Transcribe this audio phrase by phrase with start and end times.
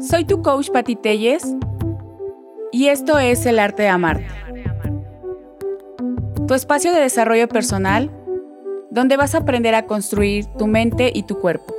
[0.00, 1.54] Soy tu coach Pati Telles
[2.72, 4.26] y esto es El Arte de Amarte.
[6.46, 8.10] Tu espacio de desarrollo personal
[8.90, 11.74] donde vas a aprender a construir tu mente y tu cuerpo.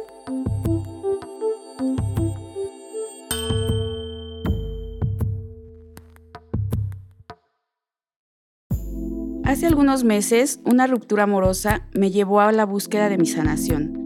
[9.43, 14.00] Hace algunos meses, una ruptura amorosa me llevó a la búsqueda de mi sanación.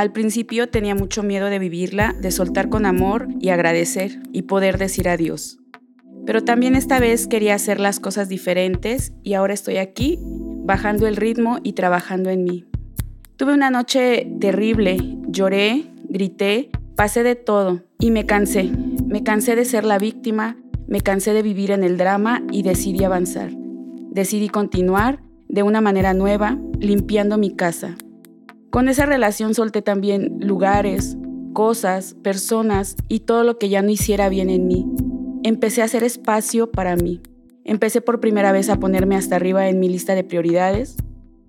[0.00, 4.78] Al principio tenía mucho miedo de vivirla, de soltar con amor y agradecer y poder
[4.78, 5.58] decir adiós.
[6.24, 10.18] Pero también esta vez quería hacer las cosas diferentes y ahora estoy aquí,
[10.64, 12.64] bajando el ritmo y trabajando en mí.
[13.36, 14.96] Tuve una noche terrible,
[15.28, 18.70] lloré, grité, pasé de todo y me cansé.
[19.04, 20.56] Me cansé de ser la víctima,
[20.86, 23.50] me cansé de vivir en el drama y decidí avanzar.
[24.10, 25.20] Decidí continuar
[25.50, 27.98] de una manera nueva, limpiando mi casa.
[28.70, 31.16] Con esa relación solté también lugares,
[31.52, 34.86] cosas, personas y todo lo que ya no hiciera bien en mí.
[35.42, 37.20] Empecé a hacer espacio para mí.
[37.64, 40.96] Empecé por primera vez a ponerme hasta arriba en mi lista de prioridades.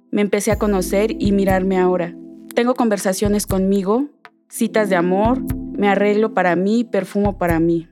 [0.10, 2.16] Me empecé a conocer y mirarme ahora.
[2.56, 4.08] Tengo conversaciones conmigo,
[4.50, 5.42] citas de amor,
[5.78, 7.88] me arreglo para mí, perfumo para mí.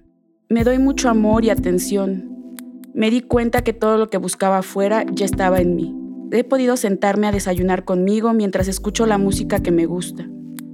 [0.49, 2.55] Me doy mucho amor y atención.
[2.95, 5.95] Me di cuenta que todo lo que buscaba afuera ya estaba en mí.
[6.31, 10.29] He podido sentarme a desayunar conmigo mientras escucho la música que me gusta.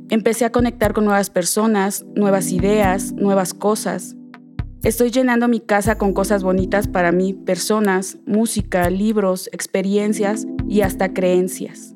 [0.10, 4.16] Empecé a conectar con nuevas personas, nuevas ideas, nuevas cosas.
[4.84, 11.14] Estoy llenando mi casa con cosas bonitas para mí, personas, música, libros, experiencias y hasta
[11.14, 11.96] creencias.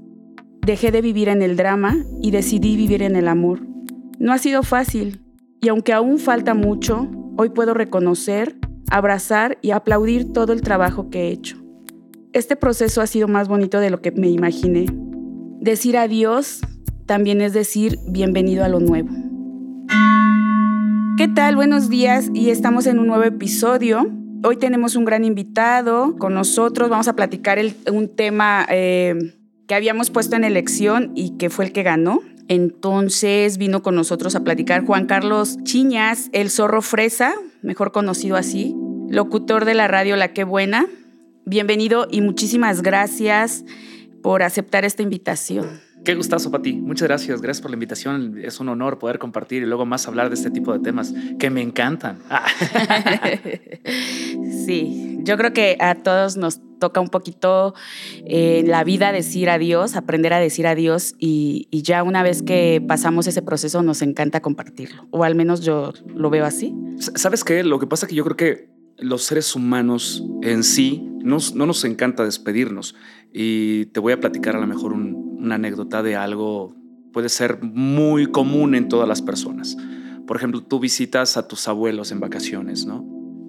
[0.66, 3.62] Dejé de vivir en el drama y decidí vivir en el amor.
[4.18, 5.22] No ha sido fácil
[5.62, 8.56] y aunque aún falta mucho, hoy puedo reconocer
[8.90, 11.58] abrazar y aplaudir todo el trabajo que he hecho.
[12.32, 14.86] Este proceso ha sido más bonito de lo que me imaginé.
[15.62, 16.62] Decir adiós
[17.08, 19.10] también es decir bienvenido a lo nuevo.
[21.18, 21.56] ¿Qué tal?
[21.56, 24.08] Buenos días y estamos en un nuevo episodio.
[24.44, 26.88] Hoy tenemos un gran invitado con nosotros.
[26.92, 27.58] Vamos a platicar
[27.92, 29.16] un tema eh,
[29.68, 32.20] que habíamos puesto en elección y que fue el que ganó.
[32.48, 38.76] Entonces vino con nosotros a platicar Juan Carlos Chiñas, el zorro fresa, mejor conocido así,
[39.10, 40.86] locutor de la radio La Qué Buena.
[41.50, 43.66] Bienvenido y muchísimas gracias
[44.22, 45.82] por aceptar esta invitación.
[46.06, 46.74] Qué gustazo para ti.
[46.74, 47.42] Muchas gracias.
[47.42, 48.38] Gracias por la invitación.
[48.38, 51.50] Es un honor poder compartir y luego más hablar de este tipo de temas que
[51.50, 52.20] me encantan.
[54.68, 57.74] sí, yo creo que a todos nos toca un poquito
[58.26, 62.80] en la vida decir adiós, aprender a decir adiós y, y, ya una vez que
[62.88, 65.08] pasamos ese proceso nos encanta compartirlo.
[65.10, 66.76] O al menos yo lo veo así.
[67.00, 67.64] ¿Sabes qué?
[67.64, 71.86] Lo que pasa es que yo creo que los seres humanos en sí no nos
[71.86, 72.96] encanta despedirnos.
[73.34, 76.76] Y te voy a platicar a lo mejor una anécdota de algo,
[77.14, 79.78] puede ser muy común en todas las personas.
[80.28, 83.04] Por ejemplo, tú visitas a tus abuelos en vacaciones, ¿no?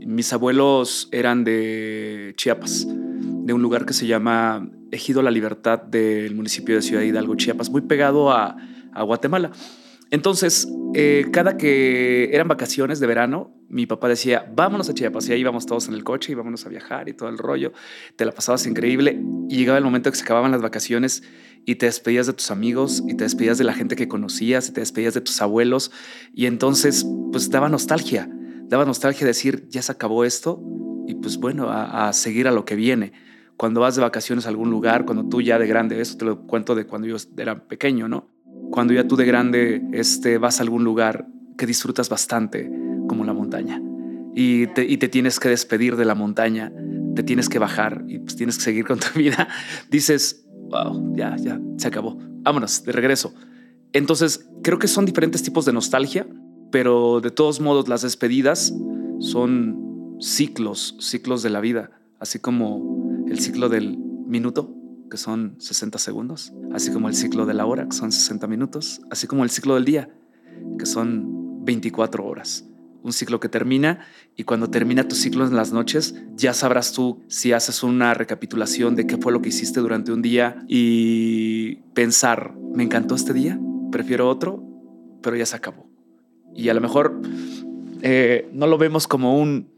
[0.07, 6.35] Mis abuelos eran de Chiapas, de un lugar que se llama Ejido La Libertad del
[6.35, 8.57] municipio de Ciudad Hidalgo, Chiapas, muy pegado a,
[8.93, 9.53] a Guatemala.
[10.11, 15.29] Entonces, eh, cada que eran vacaciones de verano, mi papá decía, vámonos a Chiapas.
[15.29, 17.73] Y ahí íbamos todos en el coche y vámonos a viajar y todo el rollo.
[18.17, 19.21] Te la pasabas increíble.
[19.49, 21.23] Y llegaba el momento que se acababan las vacaciones
[21.65, 24.73] y te despedías de tus amigos y te despedías de la gente que conocías y
[24.73, 25.93] te despedías de tus abuelos.
[26.35, 28.29] Y entonces, pues daba nostalgia.
[28.65, 30.61] Daba nostalgia decir, ya se acabó esto
[31.07, 33.13] y pues bueno, a, a seguir a lo que viene
[33.57, 36.47] cuando vas de vacaciones a algún lugar, cuando tú ya de grande, eso te lo
[36.47, 38.27] cuento de cuando yo era pequeño, ¿no?
[38.71, 42.71] Cuando ya tú de grande este, vas a algún lugar que disfrutas bastante,
[43.09, 43.83] como la montaña,
[44.35, 46.73] y te, y te tienes que despedir de la montaña,
[47.15, 49.49] te tienes que bajar y pues tienes que seguir con tu vida,
[49.91, 53.35] dices, wow, ya, ya, se acabó, vámonos, de regreso.
[53.93, 56.27] Entonces, creo que son diferentes tipos de nostalgia,
[56.71, 58.73] pero de todos modos las despedidas
[59.19, 61.91] son ciclos, ciclos de la vida,
[62.21, 64.80] así como el ciclo del minuto
[65.11, 69.03] que son 60 segundos, así como el ciclo de la hora, que son 60 minutos,
[69.11, 70.09] así como el ciclo del día,
[70.79, 72.65] que son 24 horas.
[73.03, 74.01] Un ciclo que termina
[74.37, 78.95] y cuando termina tu ciclo en las noches, ya sabrás tú si haces una recapitulación
[78.95, 83.59] de qué fue lo que hiciste durante un día y pensar, me encantó este día,
[83.91, 84.63] prefiero otro,
[85.23, 85.89] pero ya se acabó.
[86.55, 87.21] Y a lo mejor
[88.03, 89.69] eh, no lo vemos como un,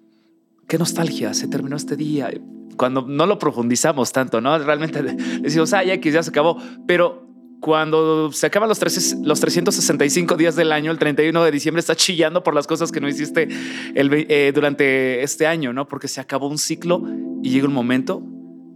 [0.67, 2.31] qué nostalgia, se terminó este día,
[2.77, 4.59] cuando no lo profundizamos tanto, ¿no?
[4.59, 5.03] Realmente
[5.41, 7.33] decimos, ah, ya que ya se acabó, pero
[7.63, 8.81] cuando se acaban los,
[9.23, 13.01] los 365 días del año, el 31 de diciembre está chillando por las cosas que
[13.01, 13.49] no hiciste
[13.95, 15.87] eh, durante este año, ¿no?
[15.87, 17.05] Porque se acabó un ciclo
[17.41, 18.21] y llega un momento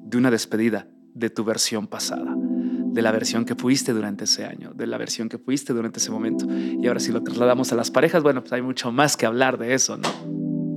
[0.05, 2.33] de una despedida de tu versión pasada.
[2.37, 6.11] de la versión que fuiste durante ese año, de la versión que fuiste durante ese
[6.11, 6.47] momento.
[6.49, 9.59] Y ahora si lo trasladamos a las parejas, bueno, pues hay mucho más que hablar
[9.59, 10.36] de eso, ¿no?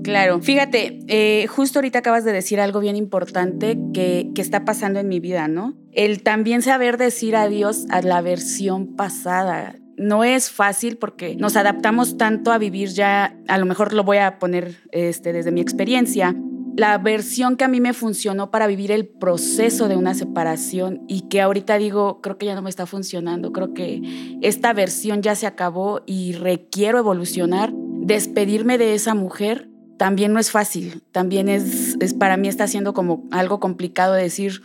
[0.09, 4.99] Claro, fíjate, eh, justo ahorita acabas de decir algo bien importante que, que, está pasando
[4.99, 5.77] en mi vida, ¿no?
[5.91, 9.75] El también saber decir adiós a la versión pasada.
[9.97, 14.17] No es fácil porque nos adaptamos tanto a vivir ya, a lo mejor lo voy
[14.17, 16.35] a poner este, desde mi experiencia,
[16.75, 21.27] la versión que a mí me funcionó para vivir el proceso de una separación y
[21.27, 24.01] que ahorita digo, creo que ya no me está funcionando, creo que
[24.41, 30.49] esta versión ya se acabó y requiero evolucionar, despedirme de esa mujer también no es
[30.49, 34.61] fácil, también es, es para mí está siendo como algo complicado decir,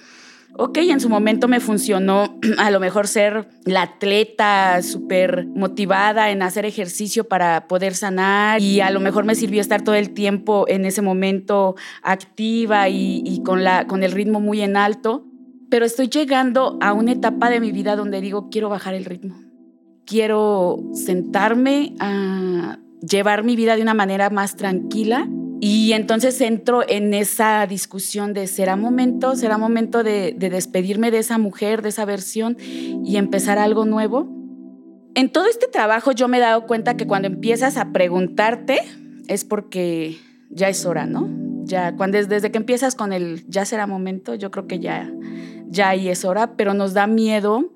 [0.57, 6.43] ok, en su momento me funcionó a lo mejor ser la atleta súper motivada en
[6.43, 10.67] hacer ejercicio para poder sanar y a lo mejor me sirvió estar todo el tiempo
[10.69, 15.27] en ese momento activa y, con, la, con el ritmo muy en alto,
[15.69, 19.35] pero estoy llegando a una etapa de mi vida donde digo, quiero bajar el ritmo,
[20.07, 22.79] quiero sentarme a
[23.09, 25.29] llevar mi vida de una manera más tranquila
[25.61, 31.39] y entonces entro en esa discusión de será momento, será momento de, despedirme de esa
[31.39, 34.29] mujer, de esa versión y empezar algo nuevo.
[35.15, 38.81] En todo este trabajo yo me he dado cuenta que cuando empiezas a preguntarte
[39.29, 40.19] es porque
[40.51, 41.31] ya es hora, ¿no?
[41.65, 45.11] Ya cuando desde que empiezas con el ya será momento, yo creo que ya
[45.69, 47.73] ya ahí es hora, pero nos da miedo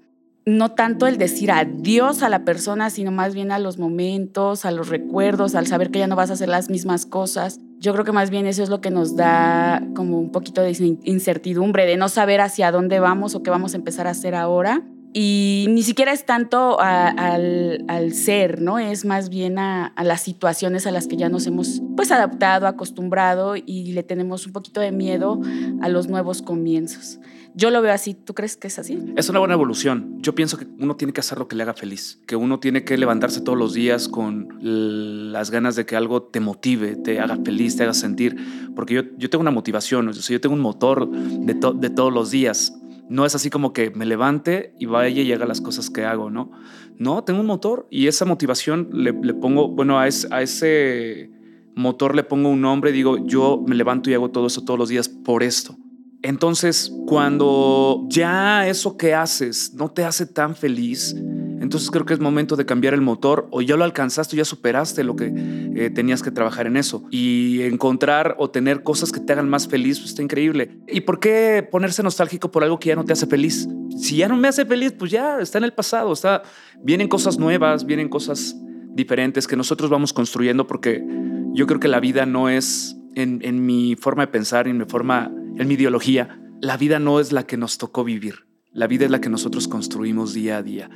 [0.48, 4.70] no tanto el decir adiós a la persona, sino más bien a los momentos, a
[4.70, 7.60] los recuerdos, al saber que ya no vas a hacer las mismas cosas.
[7.78, 10.98] Yo creo que más bien eso es lo que nos da como un poquito de
[11.04, 14.82] incertidumbre, de no saber hacia dónde vamos o qué vamos a empezar a hacer ahora.
[15.12, 18.78] Y ni siquiera es tanto al, ser, ¿no?
[18.78, 22.66] Es más bien a, a, las situaciones a las que ya nos hemos pues adaptado,
[22.66, 25.40] acostumbrado y le tenemos un poquito de miedo
[25.80, 27.18] a los nuevos comienzos.
[27.58, 28.14] Yo lo veo así.
[28.14, 28.96] ¿Tú crees que es así?
[29.16, 30.18] Es una buena evolución.
[30.22, 32.84] Yo pienso que uno tiene que hacer lo que le haga feliz, que uno tiene
[32.84, 37.36] que levantarse todos los días con las ganas de que algo te motive, te haga
[37.44, 38.36] feliz, te haga sentir.
[38.76, 42.12] Porque yo, yo tengo una motivación, o sea, yo tengo un motor de, de todos
[42.12, 42.78] los días.
[43.08, 46.30] No es así como que me levante y vaya y haga las cosas que hago,
[46.30, 46.52] ¿no?
[46.96, 51.32] No, tengo un motor y esa motivación le, le pongo, bueno, a, a ese
[51.74, 54.90] motor le pongo un nombre, digo, yo me levanto y hago todo eso todos los
[54.90, 55.76] días por esto.
[56.22, 61.14] Entonces, cuando ya eso que haces no te hace tan feliz,
[61.60, 65.04] entonces creo que es momento de cambiar el motor o ya lo alcanzaste, ya superaste
[65.04, 65.32] lo que
[65.76, 67.04] eh, tenías que trabajar en eso.
[67.10, 70.78] Y encontrar o tener cosas que te hagan más feliz, pues está increíble.
[70.88, 73.68] ¿Y por qué ponerse nostálgico por algo que ya no te hace feliz?
[73.96, 76.42] Si ya no me hace feliz, pues ya está en el pasado, está,
[76.82, 78.56] vienen cosas nuevas, vienen cosas
[78.94, 81.04] diferentes que nosotros vamos construyendo porque
[81.52, 84.84] yo creo que la vida no es en, en mi forma de pensar, en mi
[84.84, 88.46] forma en mi ideología, la vida no es la que nos tocó vivir.
[88.72, 90.88] La vida es la que nosotros construimos día a día.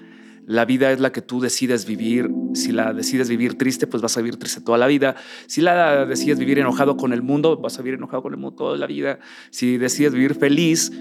[0.46, 2.30] La vida es la que tú decides vivir.
[2.54, 5.16] Si la decides vivir triste, pues vas a vivir triste toda la vida.
[5.46, 8.56] Si la decides vivir enojado con el mundo, vas a vivir enojado con el mundo
[8.56, 9.18] toda la vida.
[9.50, 10.92] Si decides vivir feliz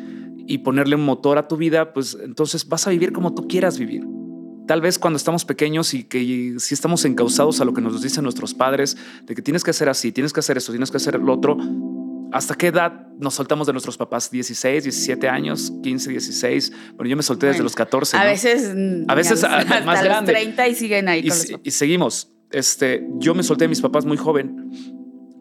[0.47, 3.77] y ponerle un motor a tu vida, pues entonces vas a vivir como tú quieras
[3.77, 4.03] vivir.
[4.67, 8.23] Tal vez cuando estamos pequeños y que si estamos encausados a lo que nos dicen
[8.23, 11.19] nuestros padres, de que tienes que hacer así, tienes que hacer eso, tienes que hacer
[11.19, 11.57] lo otro,
[12.31, 14.31] ¿Hasta qué edad nos soltamos de nuestros papás?
[14.31, 16.71] ¿16, 17 años, 15, 16?
[16.95, 18.17] Bueno, yo me solté desde los 14.
[18.17, 18.73] A veces,
[19.07, 20.31] a veces hasta más grande.
[20.31, 21.27] Los 30 y siguen ahí.
[21.27, 22.31] Y, y, seguimos.
[22.51, 24.71] Este, yo me solté de mis papás muy joven,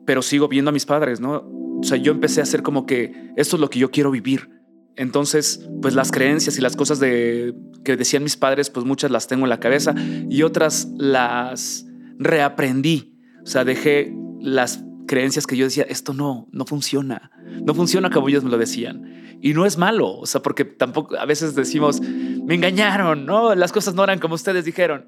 [0.05, 1.49] pero sigo viendo a mis padres, ¿no?
[1.81, 4.61] O sea, yo empecé a hacer como que esto es lo que yo quiero vivir.
[4.97, 7.55] Entonces, pues las creencias y las cosas de,
[7.85, 9.95] que decían mis padres, pues muchas las tengo en la cabeza
[10.29, 11.87] y otras las
[12.19, 13.17] reaprendí.
[13.43, 17.33] O sea, dejé las creencias que yo decía, esto no, no funciona,
[17.65, 19.39] no funciona como ellos me lo decían.
[19.41, 23.73] Y no es malo, o sea, porque tampoco a veces decimos, me engañaron, no, las
[23.73, 25.07] cosas no eran como ustedes dijeron.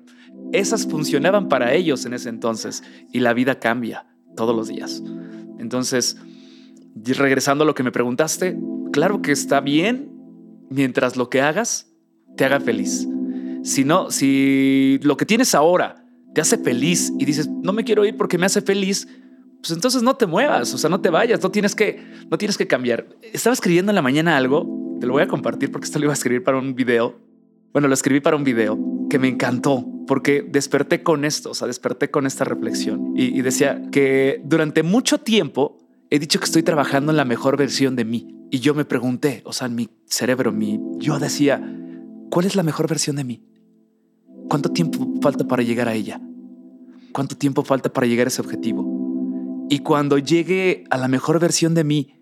[0.52, 2.82] Esas funcionaban para ellos en ese entonces
[3.12, 5.04] y la vida cambia todos los días.
[5.60, 6.16] Entonces,
[6.96, 8.58] regresando a lo que me preguntaste,
[8.92, 10.10] claro que está bien
[10.68, 11.92] mientras lo que hagas
[12.36, 13.06] te haga feliz.
[13.62, 16.04] Si no, si lo que tienes ahora
[16.34, 19.06] te hace feliz y dices, no me quiero ir porque me hace feliz,
[19.62, 22.58] pues entonces no te muevas, o sea, no te vayas, no tienes que, no tienes
[22.58, 23.06] que cambiar.
[23.22, 26.12] Estaba escribiendo en la mañana algo, te lo voy a compartir porque esto lo iba
[26.12, 27.16] a escribir para un video.
[27.72, 28.76] Bueno, lo escribí para un video
[29.08, 33.42] que me encantó porque desperté con esto, o sea, desperté con esta reflexión y, y
[33.42, 35.78] decía que durante mucho tiempo
[36.10, 39.42] he dicho que estoy trabajando en la mejor versión de mí y yo me pregunté,
[39.44, 41.62] o sea, en mi cerebro, mi, yo decía,
[42.30, 43.44] ¿cuál es la mejor versión de mí?
[44.48, 46.20] ¿Cuánto tiempo falta para llegar a ella?
[47.12, 49.01] ¿Cuánto tiempo falta para llegar a ese objetivo?
[49.72, 52.20] Y cuando llegue a la mejor versión de mí,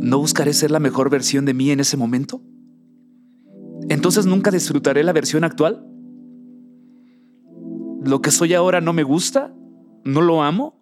[0.00, 2.42] ¿no buscaré ser la mejor versión de mí en ese momento?
[3.88, 5.86] entonces nunca disfrutaré la versión actual.
[8.02, 9.54] Lo que soy ahora no me gusta,
[10.04, 10.80] no lo amo.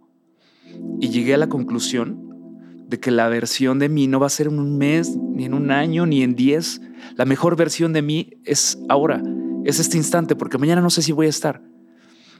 [0.98, 4.46] Y llegué a la conclusión de que la versión de mí no va a ser
[4.46, 6.80] en un mes, ni en un año, ni en diez.
[7.16, 9.22] La mejor versión de mí es ahora,
[9.66, 11.67] es este instante, porque mañana no sé si voy a estar.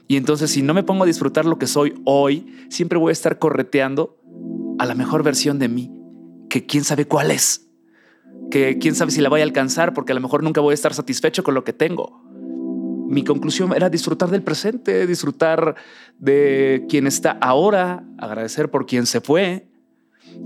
[0.09, 3.13] Y entonces si no me pongo a disfrutar lo que soy hoy, siempre voy a
[3.13, 4.17] estar correteando
[4.79, 5.91] a la mejor versión de mí,
[6.49, 7.69] que quién sabe cuál es,
[8.49, 10.73] que quién sabe si la voy a alcanzar, porque a lo mejor nunca voy a
[10.73, 12.23] estar satisfecho con lo que tengo.
[13.07, 15.75] Mi conclusión era disfrutar del presente, disfrutar
[16.17, 19.69] de quien está ahora, agradecer por quien se fue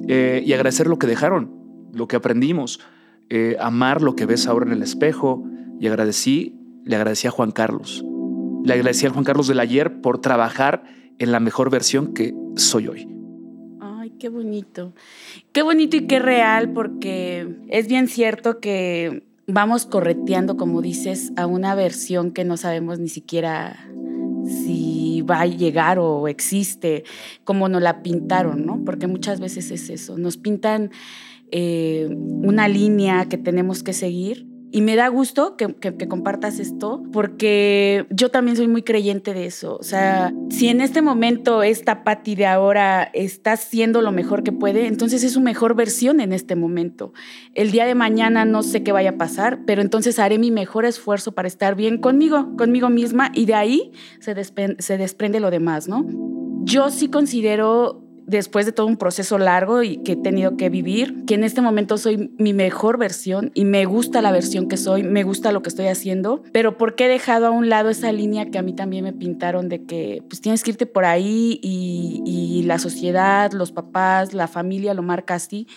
[0.10, 2.82] eh, y agradecer lo que dejaron, lo que aprendimos,
[3.30, 5.46] eh, amar lo que ves ahora en el espejo.
[5.80, 8.04] Y agradecí, le agradecí a Juan Carlos
[8.64, 10.84] le agradecí al Juan Carlos del ayer por trabajar
[11.20, 13.08] en la mejor versión que soy hoy.
[13.82, 14.94] Ay, qué bonito.
[15.52, 21.46] Qué bonito y qué real, porque es bien cierto que vamos correteando, como dices, a
[21.46, 23.90] una versión que no sabemos ni siquiera
[24.46, 27.04] si va a llegar o existe,
[27.44, 28.84] como nos la pintaron, ¿no?
[28.86, 30.92] Porque muchas veces es eso, nos pintan
[31.52, 38.08] eh, una línea que tenemos que seguir y me da gusto que, compartas esto porque
[38.10, 39.78] yo también soy muy creyente de eso.
[39.80, 44.52] O sea, si en este momento esta Patti de ahora está haciendo lo mejor que
[44.52, 47.14] puede, entonces es su mejor versión en este momento.
[47.54, 50.86] El día de mañana no sé qué vaya a pasar, pero entonces haré mi mejor
[50.86, 55.88] esfuerzo para estar bien conmigo, conmigo misma y de ahí se, se desprende lo demás,
[55.88, 56.04] ¿no?
[56.64, 61.26] Yo sí considero después de todo un proceso largo y que he tenido que vivir,
[61.26, 65.04] que en este momento soy mi mejor versión y me gusta la versión que soy,
[65.04, 68.50] me gusta lo que estoy haciendo, pero porque he dejado a un lado esa línea
[68.50, 72.64] que a mí también me pintaron de que pues tienes que irte por ahí y,
[72.64, 75.68] la sociedad, los papás, la familia lo marca así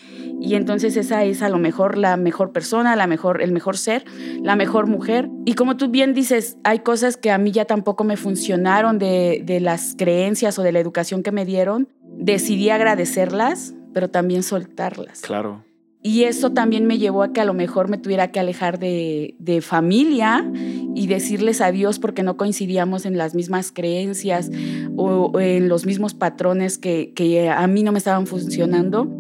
[0.41, 4.05] y entonces esa es a lo mejor la mejor persona, la mejor, el mejor ser,
[4.43, 5.29] la mejor mujer.
[5.45, 9.59] Y como tú bien dices, hay cosas que a mí ya tampoco me funcionaron de
[9.61, 11.89] las creencias o de la educación que me dieron
[12.19, 15.21] decidí agradecerlas, pero también soltarlas.
[15.21, 15.65] Claro.
[16.03, 19.35] Y eso también me llevó a que a lo mejor me tuviera que alejar de,
[19.61, 20.49] familia
[20.95, 24.49] y decirles adiós porque no coincidíamos en las mismas creencias
[24.97, 29.11] o, en los mismos patrones que, que a mí no me estaban funcionando.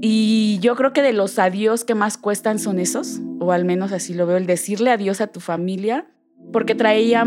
[0.00, 3.92] Y yo creo que de los adiós que más cuestan son esos, o al menos
[3.92, 6.06] así lo veo, el decirle adiós a tu familia
[6.52, 7.24] porque traía,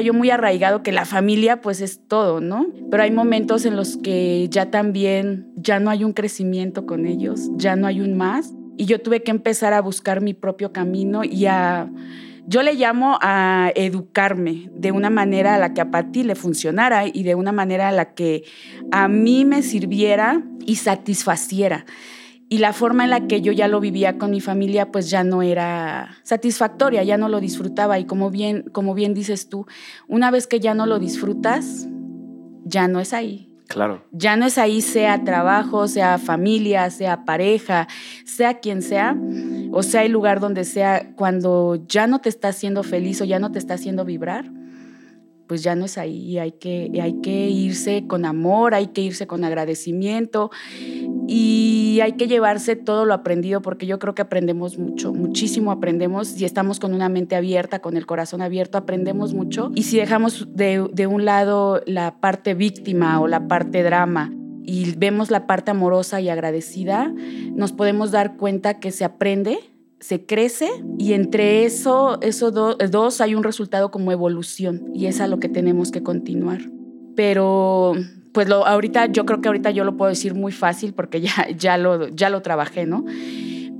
[0.00, 2.66] yo muy arraigado que la familia pues es todo, ¿no?
[2.90, 7.50] Pero hay momentos en los que ya también, ya no hay un crecimiento con ellos,
[7.56, 8.54] ya no hay un más.
[8.76, 11.90] Y yo tuve que empezar a buscar mi propio camino y a,
[12.46, 17.06] yo le llamo a educarme de una manera a la que a Pati le funcionara
[17.06, 18.44] y de una manera a la que
[18.92, 21.84] a mí me sirviera y satisfaciera
[22.48, 25.22] y la forma en la que yo ya lo vivía con mi familia pues ya
[25.22, 29.66] no era satisfactoria, ya no lo disfrutaba y como bien, como bien dices tú,
[30.06, 31.88] una vez que ya no lo disfrutas,
[32.64, 33.44] ya no es ahí.
[33.66, 34.02] Claro.
[34.12, 37.86] Ya no es ahí, sea trabajo, sea familia, sea pareja,
[38.24, 39.14] sea quien sea,
[39.72, 43.38] o sea el lugar donde sea, cuando ya no te está haciendo feliz o ya
[43.38, 44.50] no te está haciendo vibrar,
[45.48, 49.26] pues ya no es ahí, hay que, hay que irse con amor, hay que irse
[49.26, 50.50] con agradecimiento
[51.30, 56.28] y hay que llevarse todo lo aprendido porque yo creo que aprendemos mucho, muchísimo aprendemos.
[56.28, 59.70] Si estamos con una mente abierta, con el corazón abierto, aprendemos mucho.
[59.74, 64.32] Y si dejamos de, de un lado la parte víctima o la parte drama
[64.62, 67.12] y vemos la parte amorosa y agradecida,
[67.54, 69.58] nos podemos dar cuenta que se aprende
[70.00, 75.26] se crece y entre eso, esos dos hay un resultado como evolución y es a
[75.26, 76.60] lo que tenemos que continuar.
[77.16, 77.94] Pero
[78.32, 81.48] pues lo, ahorita yo creo que ahorita yo lo puedo decir muy fácil porque ya,
[81.56, 83.04] ya, lo, ya lo trabajé, ¿no?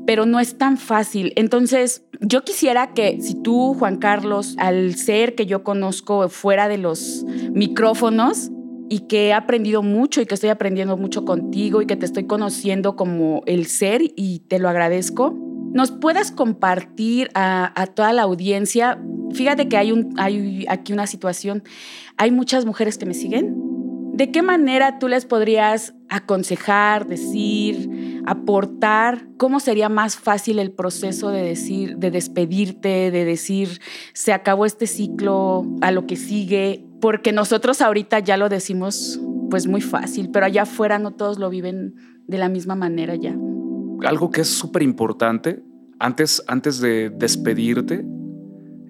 [0.07, 1.33] Pero no es tan fácil.
[1.37, 6.79] Entonces, yo quisiera que si tú, Juan Carlos, al ser que yo conozco fuera de
[6.79, 8.51] los micrófonos,
[8.91, 12.27] y que he aprendido mucho y que estoy aprendiendo mucho contigo y que te estoy
[12.27, 15.37] conociendo como el ser y te lo agradezco,
[15.73, 18.99] nos puedas compartir a, a toda la audiencia.
[19.33, 21.63] Fíjate que hay, un, hay aquí una situación,
[22.17, 23.68] hay muchas mujeres que me siguen
[24.19, 29.29] ¿De qué manera tú les podrías aconsejar, decir, aportar?
[29.37, 33.81] ¿Cómo sería más fácil el proceso de decir, de despedirte, de decir,
[34.15, 36.85] se acabó este ciclo, a lo que sigue?
[37.01, 39.21] Porque nosotros ahorita ya lo decimos
[39.51, 41.95] pues muy fácil, pero allá afuera no todos lo viven
[42.27, 43.37] de la misma manera ya.
[44.05, 45.63] Algo que es súper importante
[46.01, 48.05] antes, antes de despedirte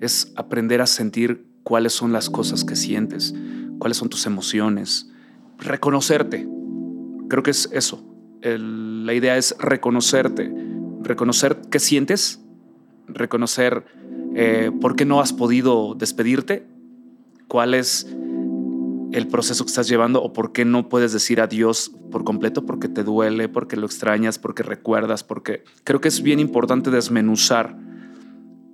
[0.01, 3.35] es aprender a sentir cuáles son las cosas que sientes,
[3.79, 5.13] cuáles son tus emociones,
[5.59, 6.49] reconocerte.
[7.29, 8.05] Creo que es eso.
[8.43, 10.53] la idea es reconocerte,
[11.03, 12.41] reconocer qué sientes,
[13.09, 13.85] reconocer
[14.35, 16.67] Eh, ¿Por qué no has podido despedirte?
[17.49, 18.07] ¿Cuál es
[19.13, 22.89] el proceso que estás llevando o por qué no puedes decir adiós por completo porque
[22.89, 27.77] te duele, porque lo extrañas, porque recuerdas, porque creo que es bien importante desmenuzar,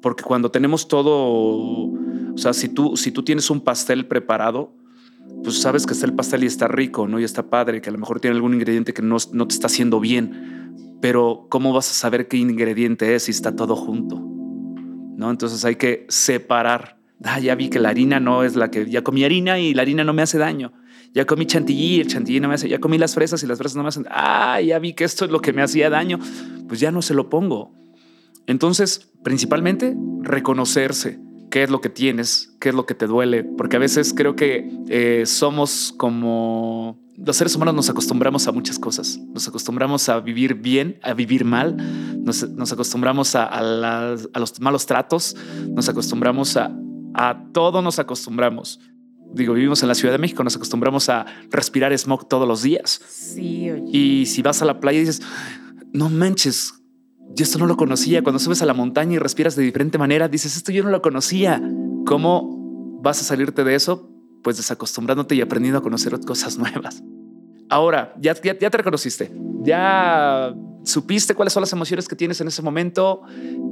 [0.02, 4.72] porque cuando tenemos todo, o sea, si tú, si tú tienes un pastel preparado,
[5.42, 7.20] pues sabes que está el pastel y está rico, ¿no?
[7.20, 9.66] Y está padre, que a lo mejor tiene algún ingrediente que no, no te está
[9.66, 14.20] haciendo bien, pero ¿cómo vas a saber qué ingrediente es si está todo junto?
[15.16, 15.30] ¿No?
[15.30, 19.02] Entonces hay que separar ah, ya vi que la harina no es la que, ya
[19.02, 20.72] comí harina y la harina no me hace daño.
[21.12, 23.58] Ya comí chantilly y el chantilly no me hace, ya comí las fresas y las
[23.58, 26.18] fresas no me hacen, ah, ya vi que esto es lo que me hacía daño,
[26.66, 27.72] pues ya no se lo pongo.
[28.46, 31.20] Entonces, principalmente, reconocerse
[31.54, 34.34] qué es lo que tienes, qué es lo que te duele, porque a veces creo
[34.34, 39.20] que eh, somos como los seres humanos nos acostumbramos a muchas cosas.
[39.32, 41.76] Nos acostumbramos a vivir bien, a vivir mal.
[42.24, 42.42] Nos,
[42.72, 43.60] acostumbramos a, a,
[44.40, 45.36] los malos tratos.
[45.68, 46.76] Nos acostumbramos a,
[47.14, 48.80] a todo nos acostumbramos.
[49.32, 53.00] Digo, vivimos en la Ciudad de México, nos acostumbramos a respirar smog todos los días.
[53.06, 53.96] Sí, oye.
[53.96, 55.22] Y si vas a la playa y dices,
[55.92, 56.83] no manches,
[57.34, 58.22] yo esto no lo conocía.
[58.22, 61.02] Cuando subes a la montaña y respiras de diferente manera, dices, esto yo no lo
[61.02, 61.62] conocía.
[62.06, 64.10] ¿Cómo vas a salirte de eso?
[64.42, 67.02] Pues desacostumbrándote y aprendiendo a conocer cosas nuevas.
[67.70, 70.54] Ahora, ya, ya, ya te reconociste, ya
[70.84, 73.22] supiste cuáles son las emociones que tienes en ese momento,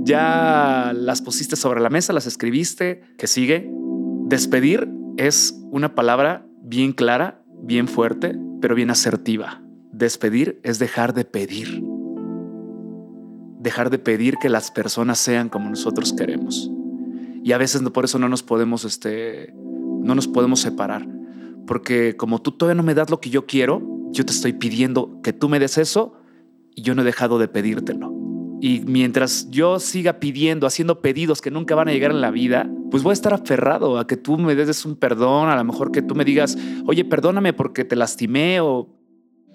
[0.00, 3.70] ya las pusiste sobre la mesa, las escribiste, ¿qué sigue?
[4.26, 9.62] Despedir es una palabra bien clara, bien fuerte, pero bien asertiva.
[9.92, 11.91] Despedir es dejar de pedir.
[13.62, 16.70] Dejar de pedir que las personas sean como nosotros queremos.
[17.44, 21.06] Y a veces por eso no nos podemos, este, no nos podemos separar.
[21.66, 25.20] Porque como tú todavía no me das lo que yo quiero, yo te estoy pidiendo
[25.22, 26.14] que tú me des eso
[26.74, 28.12] y yo no he dejado de pedírtelo.
[28.60, 32.70] Y mientras yo siga pidiendo, haciendo pedidos que nunca van a llegar en la vida,
[32.92, 35.90] pues voy a estar aferrado a que tú me des un perdón, a lo mejor
[35.90, 38.88] que tú me digas, oye, perdóname porque te lastimé o...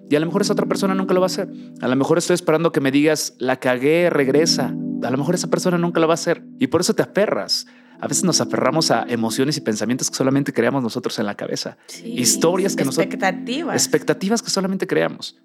[0.10, 1.50] Y a lo mejor esa otra persona nunca lo va a hacer.
[1.82, 4.74] A lo mejor estoy esperando que me digas, la cagué, regresa.
[5.04, 6.43] A lo mejor esa persona nunca lo va a hacer.
[6.60, 7.67] Y por eso te aferras.
[8.00, 11.78] A veces nos aferramos a emociones y pensamientos que solamente creamos nosotros en la cabeza.
[12.04, 13.06] Historias que nosotros...
[13.06, 13.76] Expectativas.
[13.76, 15.38] Expectativas que solamente creamos.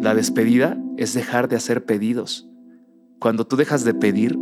[0.00, 2.48] La despedida es dejar de hacer pedidos.
[3.18, 4.38] Cuando tú dejas de pedir,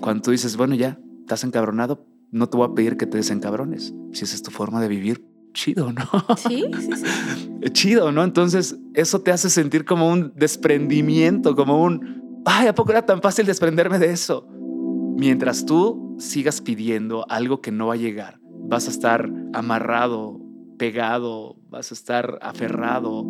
[0.00, 3.94] cuando tú dices, bueno, ya, estás encabronado, no te voy a pedir que te desencabrones.
[4.12, 6.04] Si esa es tu forma de vivir, chido, ¿no?
[6.36, 7.70] Sí, sí, sí.
[7.72, 8.24] chido, ¿no?
[8.24, 13.20] Entonces, eso te hace sentir como un desprendimiento, como un, ay, ¿a poco era tan
[13.20, 14.46] fácil desprenderme de eso?
[15.16, 20.40] Mientras tú sigas pidiendo algo que no va a llegar, vas a estar amarrado,
[20.78, 23.26] pegado, vas a estar aferrado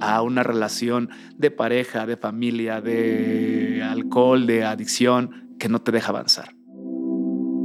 [0.00, 6.10] a una relación de pareja, de familia, de alcohol, de adicción, que no te deja
[6.10, 6.54] avanzar.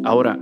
[0.03, 0.39] Ahora,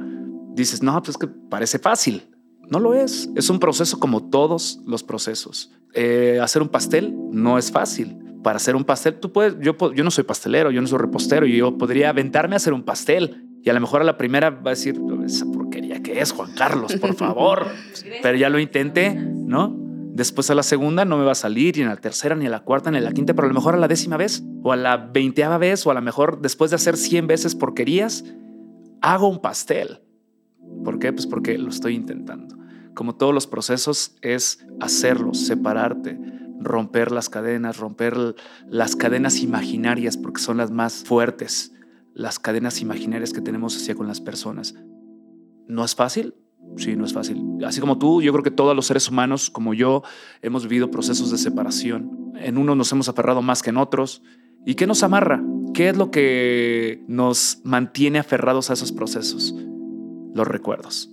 [0.54, 2.35] dices, no, pues que parece fácil.
[2.70, 3.30] No lo es.
[3.36, 5.72] Es un proceso como todos los procesos.
[5.94, 8.18] Eh, hacer un pastel no es fácil.
[8.44, 11.48] Para hacer un pastel, tú puedes, yo, yo no soy pastelero, yo no soy repostero,
[11.48, 13.48] y yo podría aventarme a hacer un pastel.
[13.64, 16.52] Y a lo mejor a la primera va a decir, esa porquería que es, Juan
[16.56, 17.66] Carlos, por favor.
[18.22, 19.76] Pero ya lo intenté, ¿no?
[20.16, 22.50] Después a la segunda no me va a salir, ni a la tercera, ni a
[22.50, 24.72] la cuarta, ni a la quinta, pero a lo mejor a la décima vez, o
[24.72, 28.24] a la veinteava vez, o a lo mejor después de hacer cien veces porquerías,
[29.02, 30.05] hago un pastel.
[30.86, 31.12] ¿Por qué?
[31.12, 32.56] Pues porque lo estoy intentando.
[32.94, 36.18] Como todos los procesos, es hacerlos, separarte,
[36.62, 38.36] romper las cadenas, romper
[38.70, 41.74] las cadenas imaginarias, porque son las más fuertes,
[42.14, 44.76] las cadenas imaginarias que tenemos hacia con las personas.
[45.68, 46.36] ¿No es fácil?
[46.78, 47.44] Sí, no es fácil.
[47.66, 50.04] Así como tú, yo creo que todos los seres humanos, como yo,
[50.42, 52.32] hemos vivido procesos de separación.
[52.38, 54.22] En unos nos hemos aferrado más que en otros.
[54.66, 55.44] ¿Y qué nos amarra?
[55.74, 59.54] ¿Qué es lo que nos mantiene aferrados a esos procesos?
[60.36, 61.10] Los recuerdos.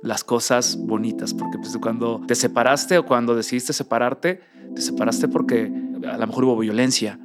[0.00, 4.40] Las cosas bonitas, porque pues, cuando te separaste o cuando decidiste separarte,
[4.76, 5.72] te separaste porque
[6.08, 7.18] a lo mejor hubo violencia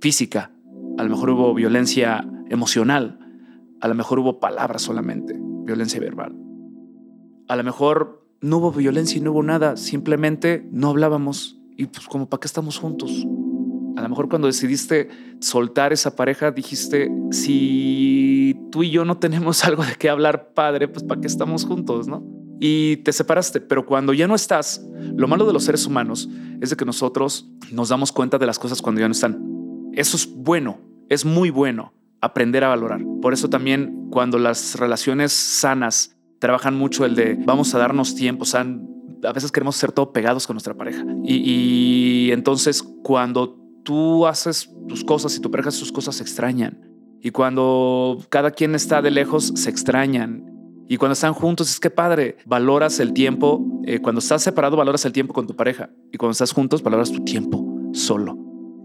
[0.00, 0.50] física,
[0.98, 3.20] a lo mejor hubo violencia emocional,
[3.80, 6.34] a lo mejor hubo palabras solamente, violencia verbal
[7.50, 12.06] a lo mejor no hubo violencia y no hubo nada, simplemente no hablábamos y pues
[12.06, 13.26] como para qué estamos juntos.
[13.96, 15.08] A lo mejor cuando decidiste
[15.40, 20.88] soltar esa pareja dijiste, si tú y yo no tenemos algo de qué hablar, padre,
[20.88, 22.24] pues para qué estamos juntos, ¿no?
[22.60, 24.84] Y te separaste, pero cuando ya no estás,
[25.16, 26.28] lo malo de los seres humanos
[26.60, 29.90] es de que nosotros nos damos cuenta de las cosas cuando ya no están.
[29.94, 33.00] Eso es bueno, es muy bueno aprender a valorar.
[33.22, 38.44] Por eso también cuando las relaciones sanas trabajan mucho el de vamos a darnos tiempo,
[38.44, 38.46] o
[39.22, 41.04] a veces queremos ser todo pegados con nuestra pareja.
[41.24, 46.90] Y, entonces cuando tú haces tus cosas y tu pareja sus cosas, se extrañan.
[47.22, 50.46] Y cuando cada quien está de lejos, se extrañan.
[50.88, 53.64] Y cuando están juntos, es que padre, valoras el tiempo.
[53.84, 55.90] Eh, cuando estás separado, valoras el tiempo con tu pareja.
[56.12, 58.38] Y cuando estás juntos, valoras tu tiempo solo.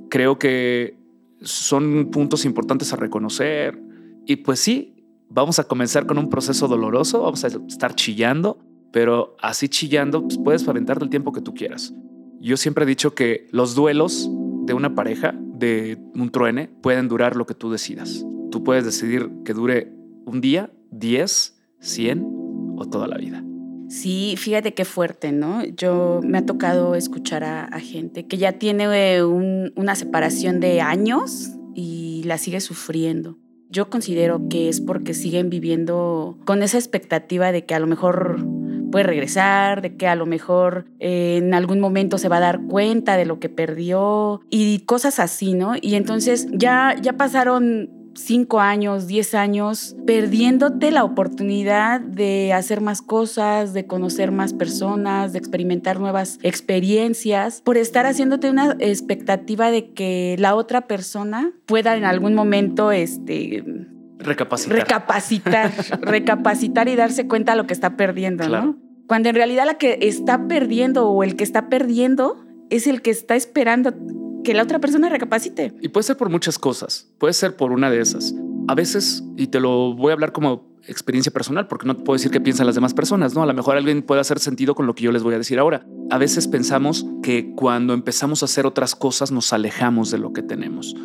[0.09, 0.97] Creo que
[1.41, 3.81] son puntos importantes a reconocer.
[4.25, 4.95] Y pues sí,
[5.29, 8.59] vamos a comenzar con un proceso doloroso, vamos a estar chillando,
[8.91, 11.93] pero así chillando, pues puedes aventarte el tiempo que tú quieras.
[12.39, 14.29] Yo siempre he dicho que los duelos
[14.65, 18.25] de una pareja, de un truene, pueden durar lo que tú decidas.
[18.51, 19.91] Tú puedes decidir que dure
[20.25, 22.25] un día, 10, 100
[22.77, 23.43] o toda la vida.
[23.89, 25.63] Sí, fíjate qué fuerte, ¿no?
[25.63, 28.85] Yo me ha tocado escuchar a, gente que ya tiene
[29.17, 33.37] eh, una separación de años y la sigue sufriendo.
[33.69, 38.45] Yo considero que es porque siguen viviendo con esa expectativa de que a lo mejor
[38.95, 42.61] puede regresar, de que a lo mejor eh, en algún momento se va a dar
[42.61, 45.73] cuenta de lo que perdió y cosas así, ¿no?
[45.81, 53.01] Y entonces ya, ya pasaron cinco años, diez años, perdiéndote la oportunidad de hacer más
[53.01, 59.91] cosas, de conocer más personas, de experimentar nuevas experiencias, por estar haciéndote una expectativa de
[59.91, 63.61] que la otra persona pueda en algún momento, este,
[64.17, 64.77] Recapacitar.
[64.77, 68.84] Recapacitar, recapacitar y darse cuenta de lo que está perdiendo, ¿no?
[69.07, 73.11] Cuando en realidad la que está perdiendo o el que está perdiendo es el que
[73.11, 73.93] está esperando
[74.43, 75.73] que la otra persona recapacite.
[75.81, 78.33] Y puede ser por muchas cosas, puede ser por una de esas.
[78.67, 82.15] A veces, y te lo voy a hablar como experiencia personal, porque no te puedo
[82.15, 83.43] decir qué piensan las demás personas, ¿no?
[83.43, 85.59] A lo mejor alguien puede hacer sentido con lo que yo les voy a decir
[85.59, 85.85] ahora.
[86.09, 90.41] A veces pensamos que cuando empezamos a hacer otras cosas nos alejamos de lo que
[90.41, 90.95] tenemos.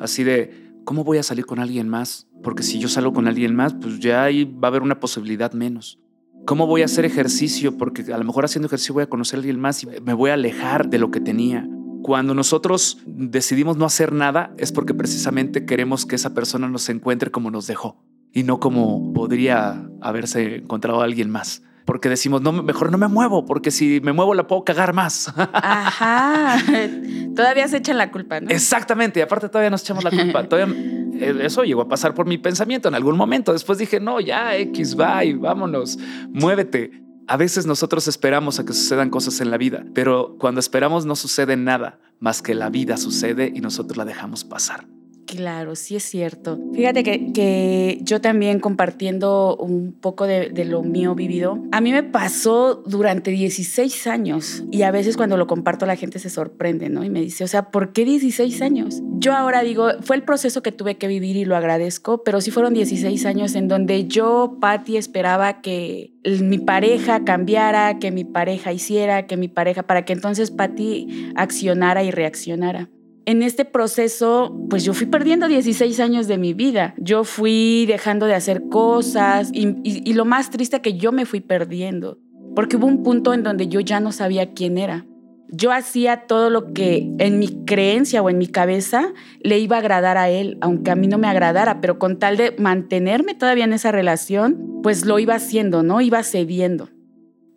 [0.00, 2.28] Así de, ¿cómo voy a salir con alguien más?
[2.42, 5.52] Porque si yo salgo con alguien más, pues ya ahí va a haber una posibilidad
[5.52, 6.00] menos.
[6.48, 7.76] ¿Cómo voy a hacer ejercicio?
[7.76, 10.30] Porque a lo mejor haciendo ejercicio voy a conocer a alguien más y me voy
[10.30, 11.68] a alejar de lo que tenía.
[12.00, 17.30] Cuando nosotros decidimos no hacer nada es porque precisamente queremos que esa persona nos encuentre
[17.30, 21.64] como nos dejó y no como podría haberse encontrado alguien más.
[21.88, 25.32] Porque decimos, no, mejor no me muevo, porque si me muevo la puedo cagar más.
[25.54, 26.58] Ajá.
[27.34, 28.50] Todavía se echan la culpa, ¿no?
[28.50, 29.20] Exactamente.
[29.20, 30.46] Y aparte todavía nos echamos la culpa.
[30.46, 30.76] Todavía
[31.18, 33.54] eh, eso llegó a pasar por mi pensamiento en algún momento.
[33.54, 35.98] Después dije, no, ya, X, bye, vámonos,
[36.28, 36.90] muévete.
[37.26, 41.16] A veces nosotros esperamos a que sucedan cosas en la vida, pero cuando esperamos no
[41.16, 44.84] sucede nada, más que la vida sucede y nosotros la dejamos pasar.
[45.28, 46.58] Claro, sí es cierto.
[46.72, 52.82] Fíjate que, yo también compartiendo un poco de, lo mío vivido, a mí me pasó
[52.86, 57.04] durante 16 años y a veces cuando lo comparto la gente se sorprende, ¿no?
[57.04, 59.02] Y me dice, o sea, ¿por qué 16 años?
[59.18, 62.50] Yo ahora digo, fue el proceso que tuve que vivir y lo agradezco, pero sí
[62.50, 68.72] fueron 16 años en donde yo, Patty, esperaba que mi pareja cambiara, que mi pareja
[68.72, 72.88] hiciera, que mi pareja, para que entonces Patty accionara y reaccionara
[73.28, 76.94] en este proceso, pues yo fui perdiendo 16 años de mi vida.
[76.96, 82.18] Yo fui dejando de hacer cosas y, lo más triste que yo me fui perdiendo,
[82.56, 85.04] porque hubo un punto en donde yo ya no sabía quién era.
[85.50, 89.12] Yo hacía todo lo que en mi creencia o en mi cabeza
[89.42, 92.38] le iba a agradar a él, aunque a mí no me agradara, pero con tal
[92.38, 96.00] de mantenerme todavía en esa relación, pues lo iba haciendo, ¿no?
[96.00, 96.88] Iba cediendo.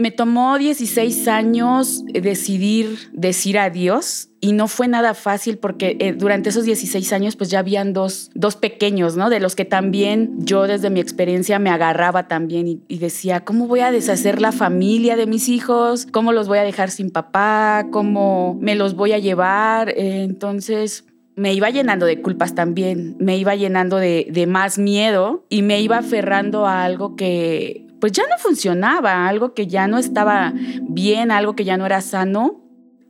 [0.02, 6.50] Me tomó 16 años decidir decir adiós y no fue nada fácil porque eh, durante
[6.50, 9.30] esos 16 años pues ya habían dos, dos, pequeños, ¿no?
[9.30, 13.82] De los que también yo desde mi experiencia me agarraba también y, decía, ¿cómo voy
[13.82, 16.08] a deshacer la familia de mis hijos?
[16.12, 17.86] ¿Cómo los voy a dejar sin papá?
[17.92, 19.90] ¿Cómo me los voy a llevar?
[19.90, 25.46] Eh, entonces me iba llenando de culpas también, me iba llenando de, de más miedo
[25.48, 30.00] y me iba aferrando a algo que pues ya no funcionaba, algo que ya no
[30.00, 32.58] estaba bien, algo que ya no era sano.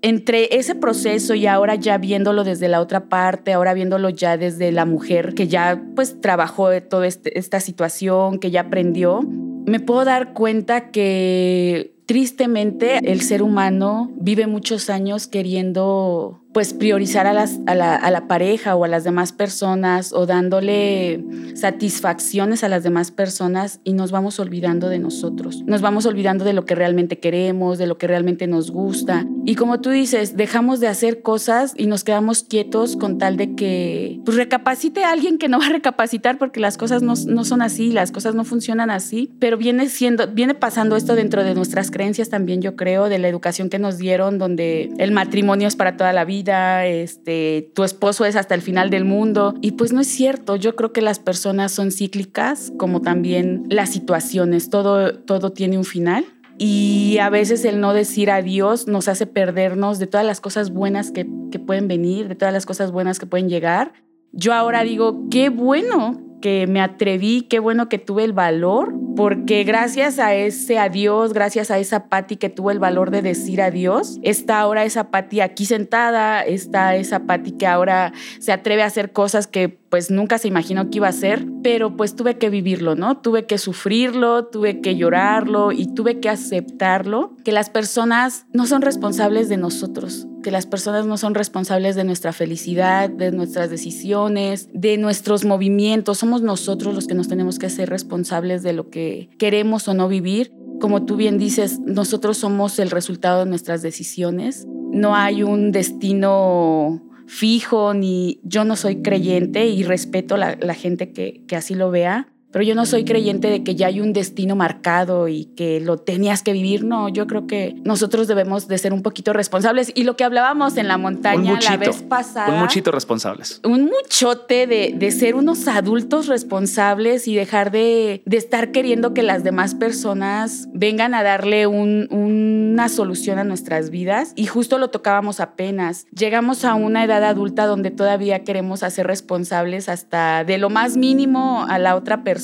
[0.03, 4.71] Entre ese proceso y ahora ya viéndolo desde la otra parte, ahora viéndolo ya desde
[4.71, 10.03] la mujer que ya pues trabajó toda este, esta situación, que ya aprendió, me puedo
[10.03, 17.59] dar cuenta que tristemente el ser humano vive muchos años queriendo pues priorizar a, las,
[17.65, 21.23] a, la, a, la, pareja o a las demás personas o dándole
[21.55, 25.63] satisfacciones a las demás personas y nos vamos olvidando de nosotros.
[25.65, 29.25] Nos vamos olvidando de lo que realmente queremos, de lo que realmente nos gusta.
[29.45, 33.55] Y como tú dices, dejamos de hacer cosas y nos quedamos quietos con tal de
[33.55, 37.45] que pues recapacite a alguien que no va a recapacitar porque las cosas no, no
[37.45, 41.55] son así, las cosas no funcionan así, pero viene siendo, viene pasando esto dentro de
[41.55, 45.75] nuestras creencias también, yo creo, de la educación que nos dieron, donde el matrimonio es
[45.75, 49.53] para toda la vida este, tu esposo es hasta el final del mundo.
[49.61, 53.89] Y pues no es cierto, yo creo que las personas son cíclicas, como también las
[53.89, 56.25] situaciones, todo, todo tiene un final.
[56.57, 61.11] Y a veces el no decir adiós nos hace perdernos de todas las cosas buenas
[61.11, 63.93] que, que pueden venir, de todas las cosas buenas que pueden llegar.
[64.31, 69.63] Yo ahora digo, qué bueno que me atreví, qué bueno que tuve el valor, porque
[69.63, 74.19] gracias a ese adiós, gracias a esa Patti que tuvo el valor de decir adiós,
[74.23, 79.11] está ahora esa Patti aquí sentada, está esa Patti que ahora se atreve a hacer
[79.11, 82.95] cosas que pues nunca se imaginó que iba a hacer, pero pues tuve que vivirlo,
[82.95, 83.17] ¿no?
[83.17, 88.81] Tuve que sufrirlo, tuve que llorarlo y tuve que aceptarlo, que las personas no son
[88.81, 94.69] responsables de nosotros, que las personas no son responsables de nuestra felicidad, de nuestras decisiones,
[94.73, 99.29] de nuestros movimientos, somos nosotros los que nos tenemos que hacer responsables de lo que
[99.37, 100.53] queremos o no vivir.
[100.79, 104.65] Como tú bien dices, nosotros somos el resultado de nuestras decisiones.
[104.93, 107.01] No hay un destino
[107.31, 111.89] fijo, ni yo no soy creyente y respeto la, la gente que, que así lo
[111.89, 115.79] vea, pero yo no soy creyente de que ya hay un destino marcado y que
[115.79, 116.83] lo tenías que vivir.
[116.83, 119.91] No, yo creo que nosotros debemos de ser un poquito responsables.
[119.95, 122.53] Y lo que hablábamos en la montaña la vez pasada.
[122.53, 123.61] Un muchito responsables.
[123.63, 129.23] Un muchote de, de ser unos adultos responsables y dejar de, de, estar queriendo que
[129.23, 134.33] las demás personas vengan a darle un, una solución a nuestras vidas.
[134.35, 136.05] Y justo lo tocábamos apenas.
[136.11, 141.65] Llegamos a una edad adulta donde todavía queremos hacer responsables hasta de lo más mínimo
[141.69, 142.40] a la otra persona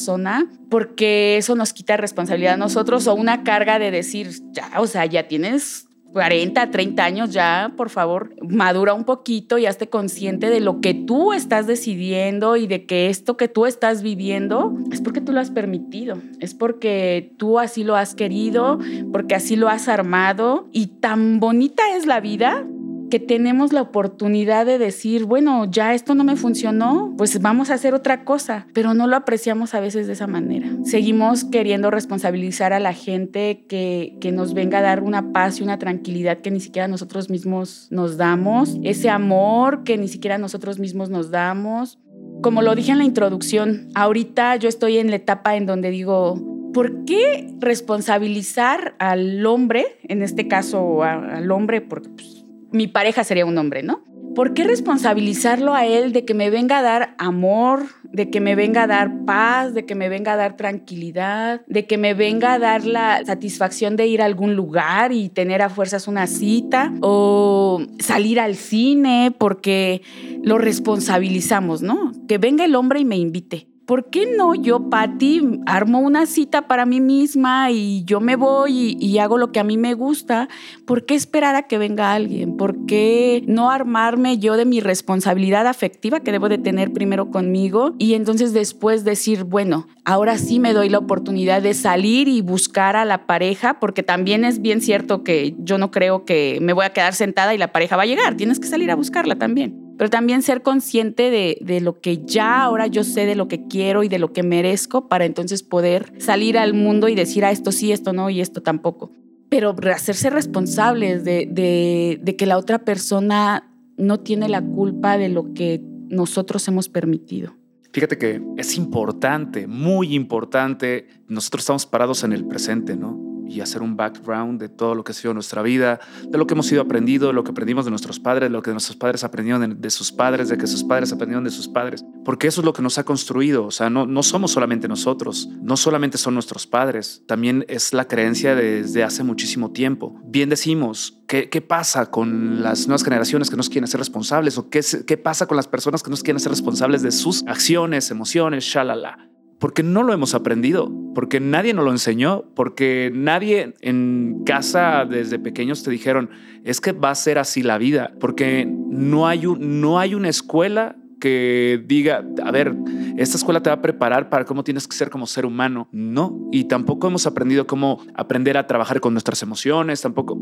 [0.69, 5.05] porque eso nos quita responsabilidad a nosotros o una carga de decir, ya, o sea,
[5.05, 10.59] ya tienes 40, 30 años ya, por favor, madura un poquito y hazte consciente de
[10.59, 15.21] lo que tú estás decidiendo y de que esto que tú estás viviendo es porque
[15.21, 18.79] tú lo has permitido, es porque tú así lo has querido,
[19.11, 22.65] porque así lo has armado y tan bonita es la vida
[23.09, 27.75] que tenemos la oportunidad de decir, bueno, ya esto no me funcionó, pues vamos a
[27.75, 30.69] hacer otra cosa, pero no lo apreciamos a veces de esa manera.
[30.83, 35.63] Seguimos queriendo responsabilizar a la gente que, que nos venga a dar una paz y
[35.63, 40.79] una tranquilidad que ni siquiera nosotros mismos nos damos, ese amor que ni siquiera nosotros
[40.79, 41.99] mismos nos damos.
[42.41, 46.35] Como lo dije en la introducción, ahorita yo estoy en la etapa en donde digo,
[46.73, 52.46] ¿por qué responsabilizar al hombre, en este caso al hombre, porque pues,
[52.77, 54.03] mi pareja sería un hombre, ¿no?
[54.35, 58.53] ¿Por qué responsabilizarlo a él de que me venga a dar amor, de que me
[58.53, 62.53] venga a dar paz, de que me venga a dar tranquilidad, de que me venga
[62.53, 66.93] a dar la satisfacción de ir a algún lugar y tener a fuerzas una cita
[67.01, 70.03] o salir al cine porque
[70.43, 72.11] lo responsabilizamos, ¿no?
[72.27, 73.67] Que venga el hombre y me invite.
[73.87, 78.97] ¿Por qué no yo, Patti, armo una cita para mí misma y yo me voy
[78.99, 80.49] y, hago lo que a mí me gusta?
[80.85, 82.57] ¿Por qué esperar a que venga alguien?
[82.57, 87.95] ¿Por qué no armarme yo de mi responsabilidad afectiva que debo de tener primero conmigo
[87.97, 92.97] y entonces después decir, bueno, ahora sí me doy la oportunidad de salir y buscar
[92.97, 93.79] a la pareja?
[93.79, 97.55] Porque también es bien cierto que yo no creo que me voy a quedar sentada
[97.55, 98.35] y la pareja va a llegar.
[98.35, 102.61] Tienes que salir a buscarla también pero también ser consciente de, de, lo que ya
[102.61, 106.13] ahora yo sé de lo que quiero y de lo que merezco para entonces poder
[106.19, 109.11] salir al mundo y decir, ah, esto sí, esto no y esto tampoco.
[109.49, 115.53] Pero hacerse responsables de, de que la otra persona no tiene la culpa de lo
[115.53, 117.55] que nosotros hemos permitido.
[117.91, 123.26] Fíjate que es importante, muy importante, nosotros estamos parados en el presente, ¿no?
[123.47, 126.53] Y hacer un background de todo lo que ha sido nuestra vida, de lo que
[126.53, 129.23] hemos ido aprendido, de lo que aprendimos de nuestros padres, de lo que nuestros padres
[129.23, 132.65] aprendieron de, sus padres, de que sus padres aprendieron de sus padres, porque eso es
[132.65, 136.33] lo que nos ha construido, o sea, no, no somos solamente nosotros, no solamente son
[136.33, 140.19] nuestros padres, también es la creencia desde hace muchísimo tiempo.
[140.25, 144.69] Bien decimos, ¿qué, qué pasa con las nuevas generaciones que nos quieren ser responsables o
[144.69, 148.63] qué, qué pasa con las personas que nos quieren ser responsables de sus acciones, emociones,
[148.63, 149.27] shalala?
[149.59, 155.39] Porque no lo hemos aprendido, porque nadie nos lo enseñó, porque nadie en casa desde
[155.39, 156.29] pequeños te dijeron,
[156.63, 160.29] es que va a ser así la vida, porque no hay, un, no hay una
[160.29, 162.75] escuela que diga, a ver,
[163.17, 165.87] esta escuela te va a preparar para cómo tienes que ser como ser humano.
[165.91, 170.37] No, y tampoco hemos aprendido cómo aprender a trabajar con nuestras emociones, tampoco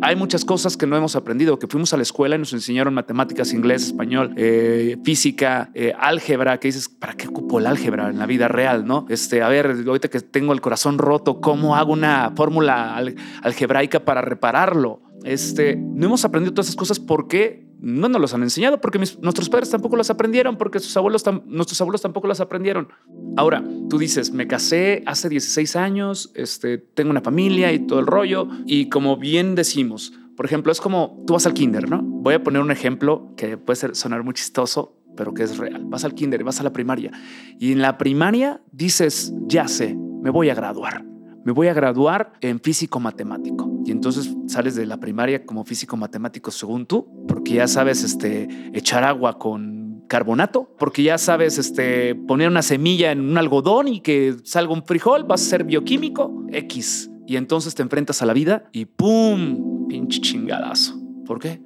[0.00, 2.94] hay muchas cosas que no hemos aprendido, que fuimos a la escuela y nos enseñaron
[2.94, 8.18] matemáticas, inglés, español, eh, física, eh, álgebra, que dices, ¿para qué ocupo el álgebra en
[8.18, 8.86] la vida real?
[8.86, 9.06] ¿no?
[9.08, 12.96] Este, a ver, ahorita que tengo el corazón roto, ¿cómo hago una fórmula
[13.42, 15.02] algebraica para repararlo?
[15.24, 19.48] Este, no hemos aprendido todas esas cosas porque no nos los han enseñado, porque nuestros
[19.48, 22.88] padres tampoco las aprendieron, porque sus abuelos nuestros abuelos tampoco las aprendieron.
[23.36, 28.06] Ahora, tú dices, me casé hace 16 años, este, tengo una familia y todo el
[28.06, 32.02] rollo, y como bien decimos, por ejemplo, es como tú vas al kinder, ¿no?
[32.02, 35.82] Voy a poner un ejemplo que puede ser, sonar muy chistoso, pero que es real.
[35.86, 37.10] Vas al kinder, vas a la primaria,
[37.58, 41.07] y en la primaria dices, ya sé, me voy a graduar
[41.48, 43.72] me voy a graduar en físico matemático.
[43.86, 48.48] Y entonces sales de la primaria como físico matemático según tú, porque ya sabes este,
[48.74, 54.00] echar agua con carbonato, porque ya sabes este, poner una semilla en un algodón y
[54.00, 57.10] que salga un frijol, vas a ser bioquímico X.
[57.26, 59.88] Y entonces te enfrentas a la vida y ¡pum!
[59.88, 61.00] Pinche chingadazo.
[61.24, 61.62] ¿Por qué?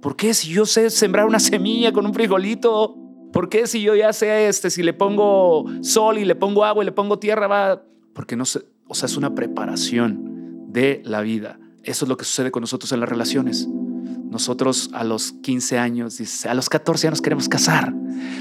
[0.00, 2.96] ¿Por qué si yo sé sembrar una semilla con un frijolito?
[3.30, 6.82] ¿Por qué si yo ya sé este, si le pongo sol y le pongo agua
[6.82, 7.82] y le pongo tierra, va?
[8.14, 11.58] Porque no sé, o sea, es una preparación de la vida.
[11.82, 13.68] Eso es lo que sucede con nosotros en las relaciones.
[13.68, 17.94] Nosotros a los 15 años, a los 14 años queremos casar.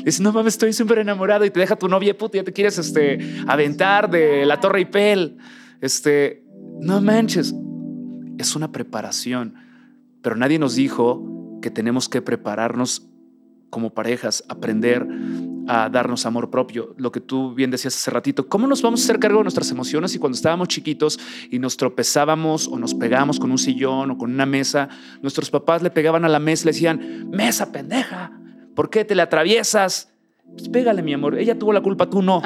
[0.04, 2.78] Dices, no mames, estoy súper enamorado y te deja tu novia, puta, ya te quieres
[2.78, 5.38] este, aventar de la Torre Eiffel.
[5.80, 6.44] Este,
[6.82, 7.54] no manches,
[8.38, 9.56] es una preparación.
[10.22, 13.08] Pero nadie nos dijo que tenemos que prepararnos
[13.70, 15.08] como parejas, aprender
[15.68, 16.94] a darnos amor propio.
[16.98, 19.70] Lo que tú bien decías hace ratito, ¿cómo nos vamos a hacer cargo de nuestras
[19.72, 24.18] emociones y cuando estábamos chiquitos y nos tropezábamos o nos pegábamos con un sillón o
[24.18, 24.90] con una mesa,
[25.22, 28.32] nuestros papás le pegaban a la mesa y le decían, mesa pendeja,
[28.76, 30.14] ¿por qué te le atraviesas?
[30.52, 32.42] Pues pégale, mi amor, ella tuvo la culpa, tú no.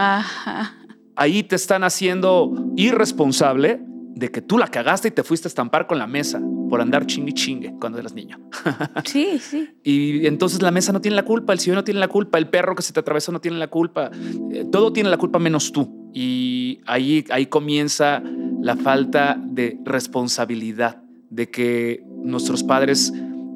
[1.16, 3.91] Ahí te están haciendo irresponsable
[4.22, 7.08] de que tú la cagaste y te fuiste a estampar con la mesa por andar
[7.08, 8.40] chingue chingue cuando eras niño.
[9.04, 9.68] Sí, sí.
[9.84, 12.48] Y entonces la mesa no tiene la culpa, el sillón no tiene la culpa, el
[12.48, 14.12] perro que se te atravesó no tiene la culpa,
[14.52, 16.12] eh, todo tiene la culpa menos tú.
[16.14, 18.22] Y ahí, ahí comienza
[18.62, 23.12] la falta de responsabilidad, de que nuestros padres,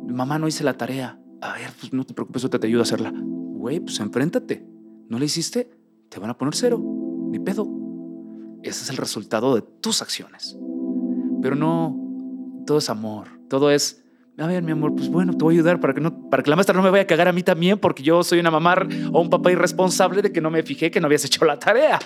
[0.07, 2.83] mamá no hice la tarea, a ver, pues no te preocupes, yo te ayudo a
[2.83, 3.13] hacerla.
[3.13, 4.65] Güey, pues enfréntate,
[5.09, 5.69] ¿no le hiciste?
[6.09, 6.81] Te van a poner cero,
[7.29, 7.84] ni pedo.
[8.65, 10.57] Ese es el resultado de tus acciones.
[11.41, 11.95] Pero no,
[12.65, 14.03] todo es amor, todo es,
[14.39, 16.49] a ver, mi amor, pues bueno, te voy a ayudar para que, no, para que
[16.49, 18.75] la maestra no me vaya a cagar a mí también, porque yo soy una mamá
[19.13, 21.99] o un papá irresponsable de que no me fijé que no habías hecho la tarea.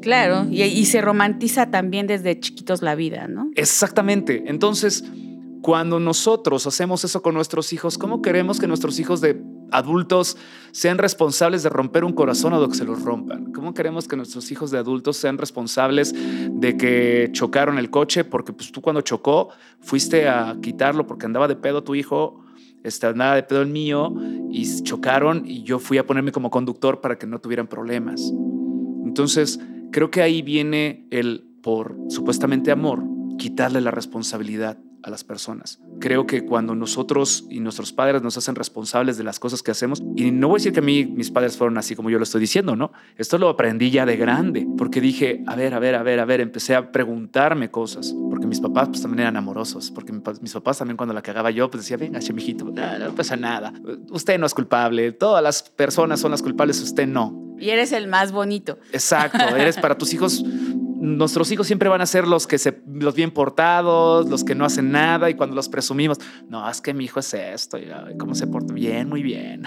[0.00, 3.50] Claro, y, y se romantiza también desde chiquitos la vida, ¿no?
[3.54, 4.42] Exactamente.
[4.46, 5.04] Entonces,
[5.62, 9.40] cuando nosotros hacemos eso con nuestros hijos, ¿cómo queremos que nuestros hijos de
[9.72, 10.36] adultos
[10.70, 13.52] sean responsables de romper un corazón o de que se los rompan?
[13.52, 18.24] ¿Cómo queremos que nuestros hijos de adultos sean responsables de que chocaron el coche?
[18.24, 22.44] Porque pues, tú cuando chocó fuiste a quitarlo porque andaba de pedo tu hijo,
[22.82, 24.14] este, andaba de pedo el mío
[24.50, 28.32] y chocaron y yo fui a ponerme como conductor para que no tuvieran problemas.
[29.04, 33.02] Entonces, creo que ahí viene el, por supuestamente amor,
[33.38, 35.78] quitarle la responsabilidad a las personas.
[36.00, 40.02] Creo que cuando nosotros y nuestros padres nos hacen responsables de las cosas que hacemos,
[40.16, 42.24] y no voy a decir que a mí mis padres fueron así como yo lo
[42.24, 42.92] estoy diciendo, ¿no?
[43.16, 46.24] Esto lo aprendí ya de grande, porque dije, a ver, a ver, a ver, a
[46.24, 50.78] ver, empecé a preguntarme cosas, porque mis papás pues también eran amorosos, porque mis papás
[50.78, 53.72] también cuando la cagaba yo, pues decía, venga, chemijito, no, no pasa nada,
[54.10, 57.40] usted no es culpable, todas las personas son las culpables, usted no.
[57.58, 58.78] Y eres el más bonito.
[58.92, 60.44] Exacto, eres para tus hijos
[61.02, 64.64] nuestros hijos siempre van a ser los que se, los bien portados, los que no
[64.64, 67.88] hacen nada y cuando los presumimos, no, es que mi hijo es esto, y,
[68.18, 69.64] cómo se porta bien, muy bien.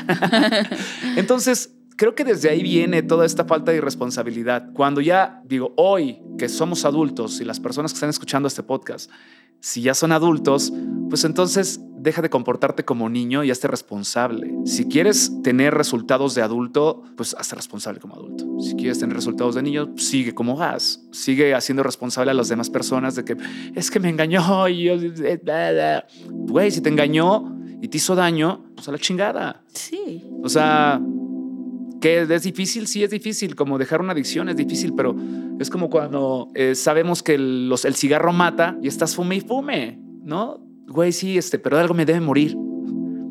[1.17, 4.71] Entonces, creo que desde ahí viene toda esta falta de irresponsabilidad.
[4.71, 9.11] Cuando ya digo, hoy que somos adultos y las personas que están escuchando este podcast,
[9.59, 10.71] si ya son adultos,
[11.09, 14.53] pues entonces deja de comportarte como niño y hazte responsable.
[14.65, 18.45] Si quieres tener resultados de adulto, pues hazte responsable como adulto.
[18.61, 21.01] Si quieres tener resultados de niño, sigue como vas.
[21.11, 23.35] Sigue haciendo responsable a las demás personas de que
[23.75, 24.93] es que me engañó y yo...
[24.93, 25.41] Eh,
[26.29, 29.63] Güey, si te engañó y te hizo daño, pues a la chingada.
[29.73, 30.23] Sí.
[30.43, 31.01] O sea,
[32.01, 35.15] que es difícil, sí es difícil, como dejar una adicción es difícil, pero
[35.59, 39.99] es como cuando eh, sabemos que el, el cigarro mata y estás fume y fume,
[40.23, 40.65] ¿no?
[40.87, 42.55] Güey, sí, este, pero algo me debe morir.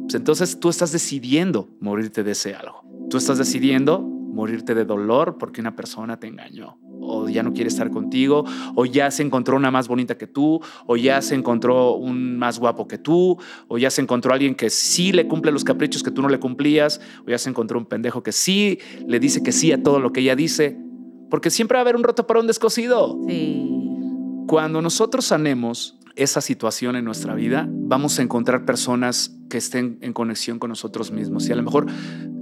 [0.02, 2.82] Pues entonces tú estás decidiendo morirte de ese algo.
[3.08, 7.68] Tú estás decidiendo morirte de dolor porque una persona te engañó o ya no quiere
[7.68, 11.94] estar contigo, o ya se encontró una más bonita que tú, o ya se encontró
[11.96, 13.38] un más guapo que tú,
[13.68, 16.40] o ya se encontró alguien que sí le cumple los caprichos que tú no le
[16.40, 20.00] cumplías, o ya se encontró un pendejo que sí le dice que sí a todo
[20.00, 20.78] lo que ella dice,
[21.30, 23.18] porque siempre va a haber un roto para un descosido.
[23.28, 23.70] Sí.
[24.46, 30.12] Cuando nosotros sanemos esa situación en nuestra vida, vamos a encontrar personas que estén en
[30.12, 31.48] conexión con nosotros mismos.
[31.48, 31.86] Y a lo mejor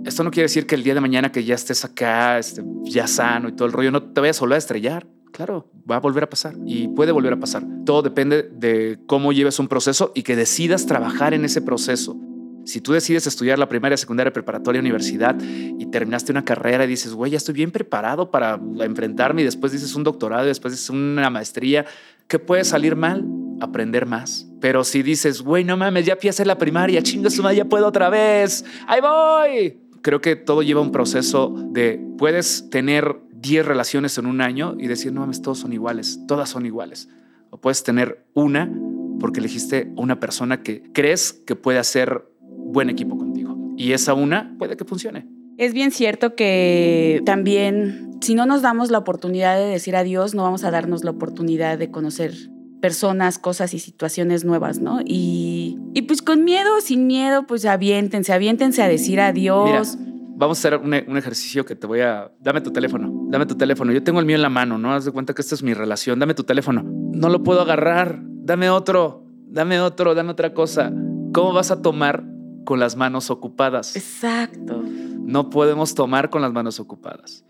[0.04, 3.06] esto no quiere decir que el día de mañana que ya estés acá, este, ya
[3.06, 5.06] sano y todo el rollo, no te vayas a volver a estrellar.
[5.32, 7.64] Claro, va a volver a pasar y puede volver a pasar.
[7.86, 12.16] Todo depende de cómo lleves un proceso y que decidas trabajar en ese proceso.
[12.64, 17.12] Si tú decides estudiar la primaria, secundaria, preparatoria, universidad y terminaste una carrera y dices,
[17.12, 20.90] güey, ya estoy bien preparado para enfrentarme y después dices un doctorado y después dices
[20.90, 21.86] una maestría,
[22.28, 23.26] ¿qué puede salir mal?
[23.60, 24.46] Aprender más.
[24.60, 27.86] Pero si dices, güey, no mames, ya hacer la primaria, chingo su madre, ya puedo
[27.86, 29.80] otra vez, ahí voy.
[30.02, 34.86] Creo que todo lleva un proceso de, puedes tener 10 relaciones en un año y
[34.86, 37.08] decir, no mames, todos son iguales, todas son iguales.
[37.50, 38.72] O puedes tener una
[39.20, 42.24] porque elegiste una persona que crees que puede hacer
[42.72, 43.56] buen equipo contigo.
[43.76, 45.28] Y esa una puede que funcione.
[45.58, 50.42] Es bien cierto que también si no nos damos la oportunidad de decir adiós, no
[50.42, 52.32] vamos a darnos la oportunidad de conocer
[52.80, 55.00] personas, cosas y situaciones nuevas, ¿no?
[55.04, 59.96] Y, y pues con miedo, sin miedo, pues aviéntense, aviéntense a decir adiós.
[60.36, 62.32] vamos a hacer un, un, ejercicio que te voy a...
[62.40, 63.92] Dame tu teléfono, dame tu teléfono.
[63.92, 64.92] Yo tengo el mío en la mano, ¿no?
[64.92, 66.18] Haz de cuenta que esta es mi relación.
[66.18, 66.82] Dame tu teléfono.
[66.84, 68.20] No lo puedo agarrar.
[68.24, 70.92] Dame otro, dame otro, dame otra cosa.
[71.32, 72.24] ¿Cómo vas a tomar
[72.64, 73.96] con las manos ocupadas?
[73.96, 74.82] Exacto.
[74.82, 77.44] No podemos tomar con las manos ocupadas.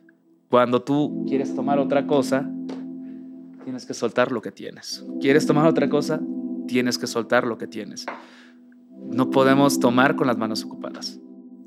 [0.48, 2.50] Cuando tú quieres tomar otra cosa,
[3.64, 5.04] tienes que soltar lo que tienes.
[5.20, 6.20] ¿Quieres tomar otra cosa?
[6.66, 8.06] Tienes que soltar lo que tienes.
[9.10, 11.18] No podemos tomar con las manos ocupadas.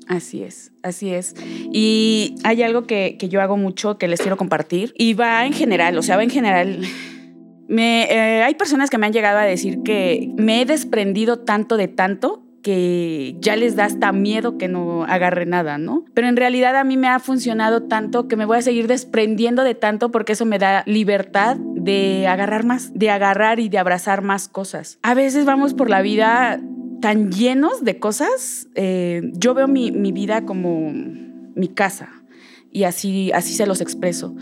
[0.06, 1.34] Así es, así es.
[1.72, 5.98] Y hay algo que, yo hago mucho que les quiero compartir y va en general,
[5.98, 6.82] o sea, va en general.
[7.68, 11.76] Me, eh, hay personas que me han llegado a decir que me he desprendido tanto
[11.76, 16.04] de tanto que ya les da hasta miedo que no agarre nada, ¿no?
[16.14, 19.62] Pero en realidad a mí me ha funcionado tanto que me voy a seguir desprendiendo
[19.62, 24.22] de tanto porque eso me da libertad de agarrar más, de agarrar y de abrazar
[24.22, 24.98] más cosas.
[25.04, 26.60] A veces vamos por la vida
[27.00, 28.66] tan llenos de cosas.
[28.74, 32.08] Eh, yo veo mi, mi, vida como mi casa
[32.72, 34.34] y así, así se los expreso.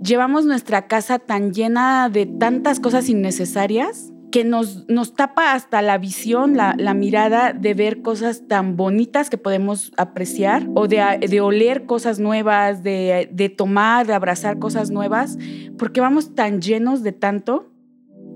[0.00, 5.98] Llevamos nuestra casa tan llena de tantas cosas innecesarias que nos, nos tapa hasta la
[5.98, 11.40] visión, la, la, mirada de ver cosas tan bonitas que podemos apreciar o de, de
[11.40, 15.38] oler cosas nuevas, de, de, tomar, de abrazar cosas nuevas,
[15.78, 17.72] porque vamos tan llenos de tanto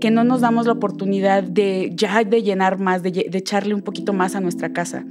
[0.00, 3.82] que no nos damos la oportunidad de ya de llenar más, de, de echarle un
[3.82, 5.06] poquito más a nuestra casa.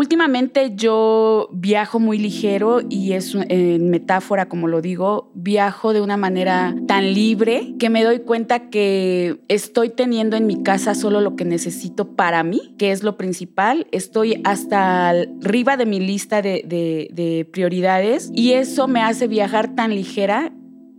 [0.00, 6.16] Últimamente yo viajo muy ligero y es en metáfora, como lo digo, viajo de una
[6.16, 11.36] manera tan libre que me doy cuenta que estoy teniendo en mi casa solo lo
[11.36, 13.88] que necesito para mí, que es lo principal.
[13.92, 19.94] Estoy hasta arriba de mi lista de, de, prioridades y eso me hace viajar tan
[19.94, 20.50] ligera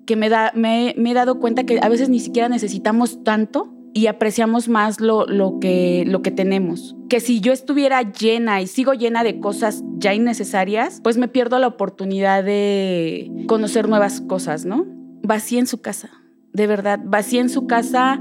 [0.05, 0.27] que me
[0.95, 5.59] he dado cuenta que a veces ni siquiera necesitamos tanto y apreciamos más lo, lo,
[5.59, 6.95] que, lo que tenemos.
[7.09, 11.59] Que si yo estuviera llena y sigo llena de cosas ya innecesarias, pues me pierdo
[11.59, 14.85] la oportunidad de conocer nuevas cosas, ¿no?
[15.23, 16.09] Vacía en su casa,
[16.53, 18.19] de verdad, vacía en su casa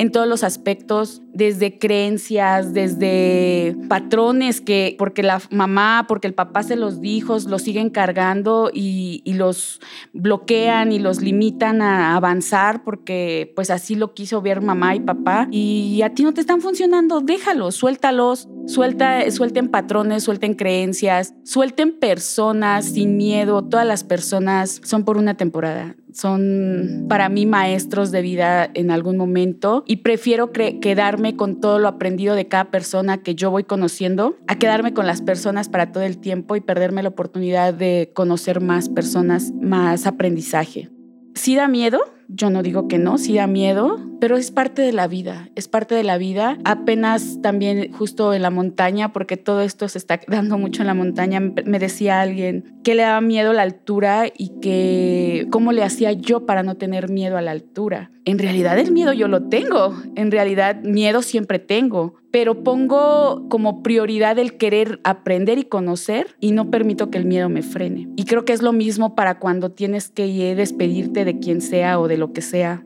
[0.00, 6.62] en todos los aspectos, desde creencias, desde patrones que porque la mamá, porque el papá
[6.62, 9.78] se los dijo, los siguen cargando y, los
[10.14, 15.48] bloquean y los limitan a avanzar porque pues así lo quiso ver mamá y papá.
[15.50, 21.92] Y a ti no te están funcionando, déjalos, suéltalos, suelta, suelten patrones, suelten creencias, suelten
[21.92, 28.22] personas sin miedo, todas las personas son por una temporada, son para mí maestros de
[28.22, 33.34] vida en algún momento y prefiero quedarme con todo lo aprendido de cada persona que
[33.34, 37.10] yo voy conociendo a quedarme con las personas para todo el tiempo y perderme la
[37.10, 40.90] oportunidad de conocer más personas, más aprendizaje.
[41.34, 42.00] Sí da miedo,
[42.34, 45.68] yo no digo que no, sí da miedo, pero es parte de la vida, es
[45.68, 46.58] parte de la vida.
[46.64, 50.94] Apenas también justo en la montaña, porque todo esto se está dando mucho en la
[50.94, 56.12] montaña, me decía alguien que le daba miedo la altura y que cómo le hacía
[56.12, 58.10] yo para no tener miedo a la altura.
[58.26, 63.82] En realidad el miedo yo lo tengo, en realidad miedo siempre tengo, pero pongo como
[63.82, 68.08] prioridad el querer aprender y conocer y no permito que el miedo me frene.
[68.16, 72.08] Y creo que es lo mismo para cuando tienes que despedirte de quien sea o
[72.08, 72.84] de lo que sea.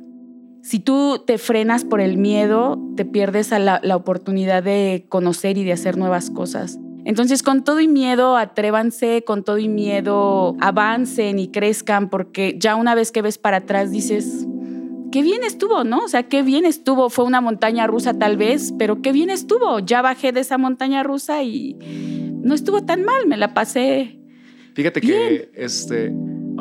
[0.63, 5.65] Si tú te frenas por el miedo, te pierdes la, la oportunidad de conocer y
[5.65, 6.79] de hacer nuevas cosas.
[7.05, 12.77] Entonces, con todo y miedo, atrévanse, con todo y miedo, avancen y crezcan, porque ya
[12.77, 14.47] una vez que ves para atrás dices,
[15.13, 15.99] qué bien estuvo, ¿no?
[15.99, 17.11] O sea, qué bien estuvo.
[17.11, 19.81] Fue una montaña rusa tal vez, pero qué bien estuvo.
[19.81, 21.77] Ya bajé de esa montaña rusa y
[22.43, 24.19] no estuvo tan mal, me la pasé.
[24.75, 26.13] Fíjate que este,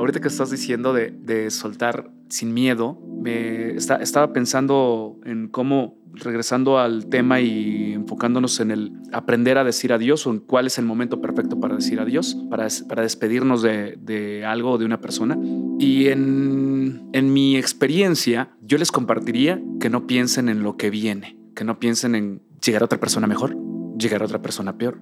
[0.04, 6.78] ahorita que estás diciendo de, de soltar sin miedo, me estaba pensando en cómo, regresando
[6.78, 10.86] al tema y enfocándonos en el aprender a decir adiós o en cuál es el
[10.86, 15.38] momento perfecto para decir adiós, para, para despedirnos de, de algo o de una persona.
[15.80, 21.38] Y en, en mi experiencia, yo les compartiría que no piensen en lo que viene,
[21.56, 23.56] que no piensen en llegar a otra persona mejor,
[23.98, 25.00] llegar a otra persona peor.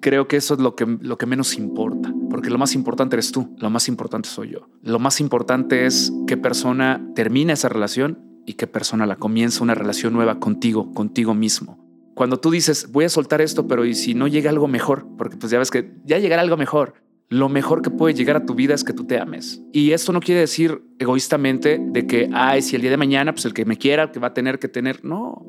[0.00, 3.32] Creo que eso es lo que, lo que menos importa porque lo más importante eres
[3.32, 4.68] tú, lo más importante soy yo.
[4.82, 9.74] Lo más importante es qué persona termina esa relación y qué persona la comienza una
[9.74, 11.82] relación nueva contigo, contigo mismo.
[12.14, 15.06] Cuando tú dices, voy a soltar esto, pero ¿y si no llega algo mejor?
[15.16, 17.05] Porque pues ya ves que ya llegará algo mejor.
[17.28, 19.60] Lo mejor que puede llegar a tu vida es que tú te ames.
[19.72, 23.44] Y esto no quiere decir egoístamente de que, ay, si el día de mañana, pues
[23.46, 25.04] el que me quiera, que va a tener que tener.
[25.04, 25.44] No,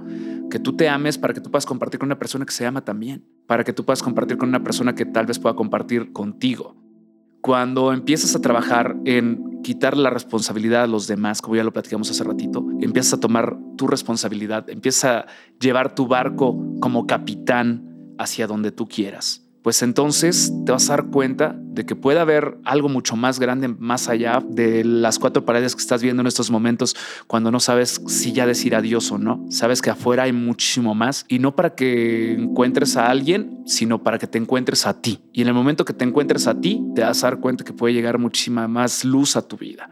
[0.50, 2.84] que tú te ames para que tú puedas compartir con una persona que se ama
[2.84, 6.76] también, para que tú puedas compartir con una persona que tal vez pueda compartir contigo.
[7.42, 12.10] Cuando empiezas a trabajar en quitar la responsabilidad a los demás, como ya lo platicamos
[12.10, 15.26] hace ratito, empiezas a tomar tu responsabilidad, empiezas a
[15.60, 21.08] llevar tu barco como capitán hacia donde tú quieras pues entonces te vas a dar
[21.08, 25.76] cuenta de que puede haber algo mucho más grande más allá de las cuatro paredes
[25.76, 26.96] que estás viendo en estos momentos
[27.28, 29.46] cuando no sabes si ya decir adiós o no.
[29.50, 34.18] Sabes que afuera hay muchísimo más y no para que encuentres a alguien, sino para
[34.18, 35.20] que te encuentres a ti.
[35.34, 37.74] Y en el momento que te encuentres a ti, te vas a dar cuenta que
[37.74, 39.90] puede llegar muchísima más luz a tu vida.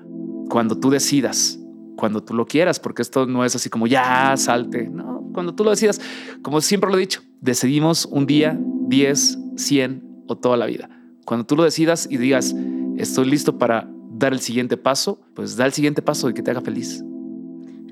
[0.49, 1.59] Cuando tú decidas,
[1.97, 5.65] cuando tú lo quieras, porque esto no es así como ya salte, no, cuando tú
[5.65, 5.99] lo decidas,
[6.41, 8.57] como siempre lo he dicho, decidimos un día,
[8.88, 10.89] 10, 100 o toda la vida.
[11.26, 12.56] Cuando tú lo decidas y digas,
[12.97, 16.51] estoy listo para dar el siguiente paso, pues da el siguiente paso y que te
[16.51, 17.03] haga feliz.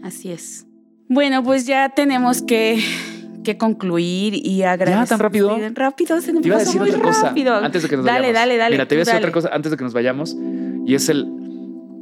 [0.04, 0.66] Así es.
[1.10, 2.82] Bueno, pues ya tenemos que,
[3.44, 5.04] que concluir y agradecer.
[5.04, 5.58] ¿Ya tan rápido?
[5.74, 7.56] rápido, se nos te iba a decir muy otra cosa rápido.
[7.56, 8.40] antes de que nos dale, vayamos.
[8.40, 9.26] Dale, dale, Mira, te voy a decir dale.
[9.26, 10.36] otra cosa antes de que nos vayamos
[10.86, 11.28] y es el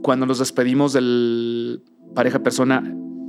[0.01, 1.83] cuando nos despedimos del
[2.15, 2.83] pareja, persona,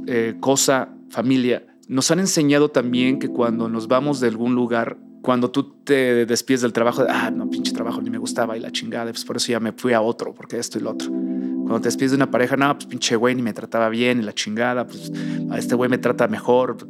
[0.07, 1.66] eh, cosa, familia.
[1.89, 6.62] Nos han enseñado también que cuando nos vamos de algún lugar cuando tú te despides
[6.62, 9.53] del trabajo, ah, no, pinche trabajo ni me gustaba y la chingada, pues por eso
[9.53, 11.09] ya me fui a otro, porque esto y lo otro.
[11.09, 14.23] Cuando te despides de una pareja, no, pues pinche güey ni me trataba bien y
[14.23, 15.12] la chingada, pues
[15.51, 16.89] a este güey me trata mejor.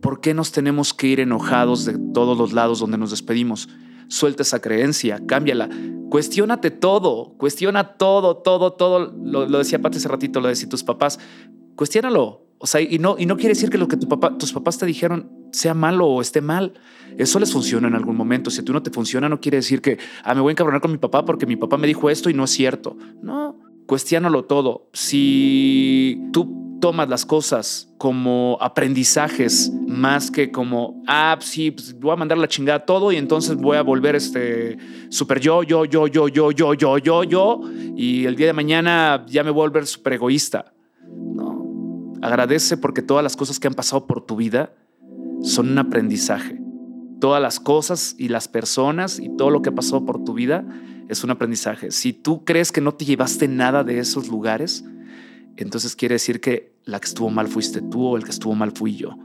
[0.00, 3.68] ¿Por qué nos tenemos que ir enojados de todos los lados donde nos despedimos?
[4.08, 5.68] Suelta esa creencia, cámbiala.
[6.08, 9.12] Cuestiónate todo, cuestiona todo, todo, todo.
[9.22, 11.18] Lo, lo decía Pati hace ratito, lo decía tus papás.
[11.76, 12.46] Cuestiónalo.
[12.58, 14.78] O sea, y no, y no quiere decir que lo que tu papá, tus papás
[14.78, 16.74] te dijeron sea malo o esté mal.
[17.18, 18.50] Eso les funciona en algún momento.
[18.50, 20.80] Si a tú no te funciona, no quiere decir que ah, me voy a encabronar
[20.80, 22.96] con mi papá porque mi papá me dijo esto y no es cierto.
[23.22, 24.88] No, cuestiónalo todo.
[24.92, 32.16] Si tú tomas las cosas como aprendizajes más que como, ah, sí, pues voy a
[32.16, 34.78] mandar la chingada todo y entonces voy a volver este
[35.08, 37.60] súper yo, yo, yo, yo, yo, yo, yo, yo, yo,
[37.96, 40.72] y el día de mañana ya me voy a volver súper egoísta.
[41.08, 44.72] No, agradece porque todas las cosas que han pasado por tu vida
[45.42, 46.60] son un aprendizaje.
[47.20, 50.64] Todas las cosas y las personas y todo lo que pasó por tu vida
[51.08, 51.90] es un aprendizaje.
[51.90, 54.84] Si tú crees que no te llevaste nada de esos lugares,
[55.56, 58.72] entonces quiere decir que la que estuvo mal fuiste tú o el que estuvo mal
[58.72, 59.16] fui yo.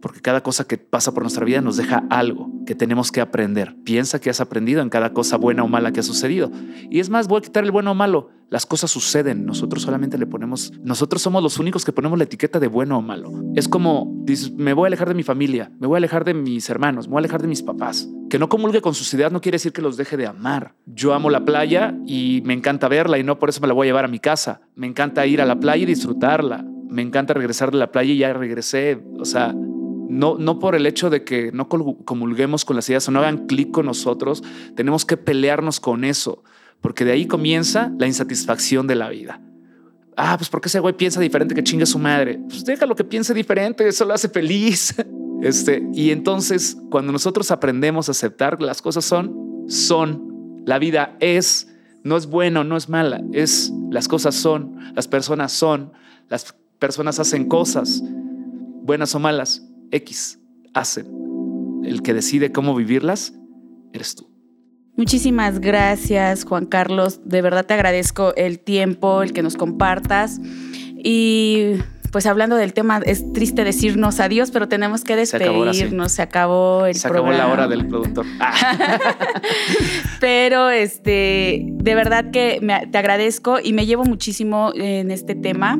[0.00, 3.76] Porque cada cosa que pasa por nuestra vida nos deja algo que tenemos que aprender.
[3.84, 6.50] Piensa que has aprendido en cada cosa buena o mala que ha sucedido.
[6.90, 8.30] Y es más, voy a quitar el bueno o malo.
[8.48, 9.44] Las cosas suceden.
[9.44, 13.02] Nosotros solamente le ponemos, nosotros somos los únicos que ponemos la etiqueta de bueno o
[13.02, 13.32] malo.
[13.54, 14.24] Es como,
[14.56, 17.12] me voy a alejar de mi familia, me voy a alejar de mis hermanos, me
[17.12, 18.08] voy a alejar de mis papás.
[18.30, 20.74] Que no comulgue con sus ideas no quiere decir que los deje de amar.
[20.86, 23.86] Yo amo la playa y me encanta verla y no por eso me la voy
[23.86, 24.60] a llevar a mi casa.
[24.74, 26.64] Me encanta ir a la playa y disfrutarla.
[26.88, 29.02] Me encanta regresar de la playa y ya regresé.
[29.18, 29.54] O sea,
[30.16, 33.46] no, no por el hecho de que no comulguemos con las ideas o no hagan
[33.46, 34.42] clic con nosotros,
[34.74, 36.42] tenemos que pelearnos con eso,
[36.80, 39.42] porque de ahí comienza la insatisfacción de la vida.
[40.16, 42.40] Ah, pues porque ese güey piensa diferente que chingue su madre.
[42.48, 44.94] Pues déjalo que piense diferente, eso lo hace feliz.
[45.42, 51.68] Este, y entonces, cuando nosotros aprendemos a aceptar las cosas son, son, la vida es,
[52.04, 55.92] no es bueno, no es mala, es, las cosas son, las personas son,
[56.30, 58.02] las personas hacen cosas,
[58.82, 60.40] buenas o malas, X
[60.74, 61.06] hacen.
[61.84, 63.34] El que decide cómo vivirlas
[63.92, 64.28] eres tú.
[64.96, 67.20] Muchísimas gracias, Juan Carlos.
[67.24, 70.40] De verdad te agradezco el tiempo, el que nos compartas.
[71.04, 71.74] Y
[72.10, 76.12] pues hablando del tema, es triste decirnos adiós, pero tenemos que despedirnos.
[76.12, 77.34] Se acabó, el Se programa.
[77.34, 78.24] acabó la hora del productor.
[80.20, 85.76] pero este, de verdad que me, te agradezco y me llevo muchísimo en este tema.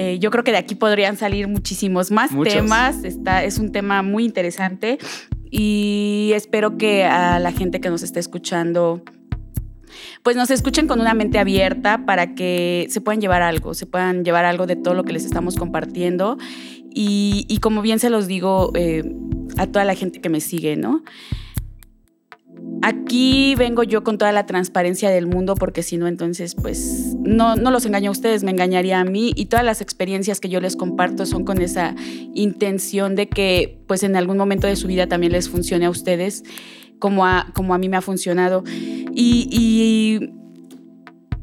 [0.00, 2.54] Eh, yo creo que de aquí podrían salir muchísimos más Muchos.
[2.54, 3.02] temas.
[3.02, 4.96] Está, es un tema muy interesante
[5.50, 9.02] y espero que a la gente que nos esté escuchando
[10.22, 14.24] pues nos escuchen con una mente abierta para que se puedan llevar algo, se puedan
[14.24, 16.38] llevar algo de todo lo que les estamos compartiendo.
[16.94, 19.02] Y, y como bien se los digo eh,
[19.56, 21.02] a toda la gente que me sigue, ¿no?
[22.82, 27.56] Aquí vengo yo con toda la transparencia del mundo porque si no, entonces pues no,
[27.56, 30.60] no los engaño a ustedes, me engañaría a mí y todas las experiencias que yo
[30.60, 31.94] les comparto son con esa
[32.34, 36.44] intención de que pues en algún momento de su vida también les funcione a ustedes
[36.98, 38.62] como a, como a mí me ha funcionado.
[38.66, 40.30] Y, y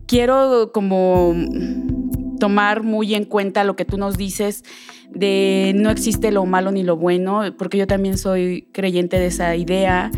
[0.07, 1.36] quiero como
[2.39, 4.63] tomar muy en cuenta lo que tú nos dices
[5.13, 9.55] de no existe lo malo ni lo bueno, porque yo también soy creyente de esa
[9.55, 10.11] idea.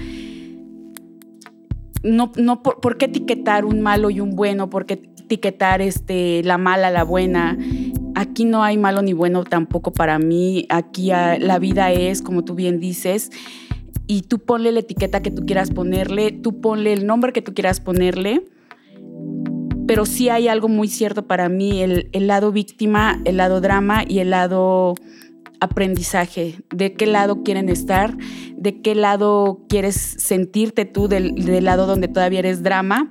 [2.03, 4.69] No, no por, ¿por qué etiquetar un malo y un bueno?
[4.69, 7.57] ¿Por qué etiquetar este, la mala, la buena?
[8.15, 10.65] Aquí no hay malo ni bueno tampoco para mí.
[10.69, 13.31] Aquí ah, la vida es, como tú bien dices,
[14.07, 17.53] y tú ponle la etiqueta que tú quieras ponerle, tú ponle el nombre que tú
[17.53, 18.45] quieras ponerle,
[19.85, 24.19] pero sí hay algo muy cierto para mí, el, lado víctima, el lado drama y
[24.19, 24.95] el lado
[25.59, 28.17] aprendizaje, de qué lado quieren estar,
[28.55, 33.09] de qué lado quieres sentirte tú, del, lado donde todavía eres drama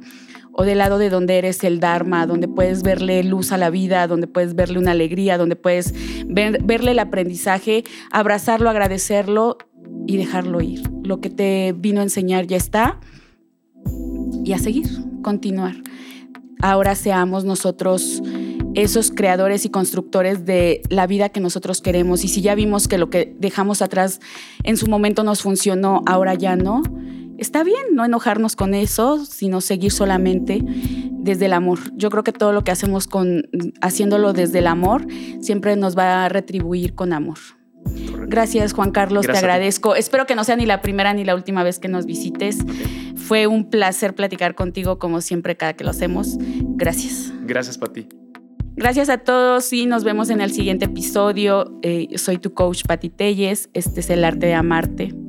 [0.53, 4.07] o del lado de donde eres el Dharma, donde puedes verle luz a la vida,
[4.07, 5.93] donde puedes verle una alegría, donde puedes
[6.27, 9.59] verle el aprendizaje, abrazarlo, agradecerlo
[10.07, 10.83] y dejarlo ir.
[11.03, 13.01] Lo que te vino a enseñar ya está
[14.45, 14.89] y a seguir,
[15.23, 15.75] continuar.
[16.63, 18.23] Ahora seamos nosotros
[18.77, 22.25] esos creadores y constructores de la vida que nosotros queremos.
[22.25, 24.21] Y si ya vimos que lo que dejamos atrás
[24.63, 26.83] en su momento nos funcionó, ahora ya no,
[27.39, 30.63] está bien no enojarnos con eso, sino seguir solamente
[31.11, 31.79] desde el amor.
[31.95, 33.49] Yo creo que todo lo que hacemos con
[33.81, 35.07] haciéndolo desde el amor
[35.41, 37.39] siempre nos va a retribuir con amor.
[38.29, 39.95] Gracias, Juan Carlos, te agradezco.
[39.95, 42.59] Espero que no sea ni la primera ni la última vez que nos visites.
[43.15, 46.37] Fue un placer platicar contigo, como siempre, cada que lo hacemos.
[46.77, 47.33] Gracias.
[47.43, 48.09] Gracias, Pati.
[48.77, 51.79] Gracias a todos y nos vemos en el siguiente episodio.
[51.81, 53.71] Eh, soy tu coach, Pati Telles.
[53.73, 55.26] Este es el arte de amarte.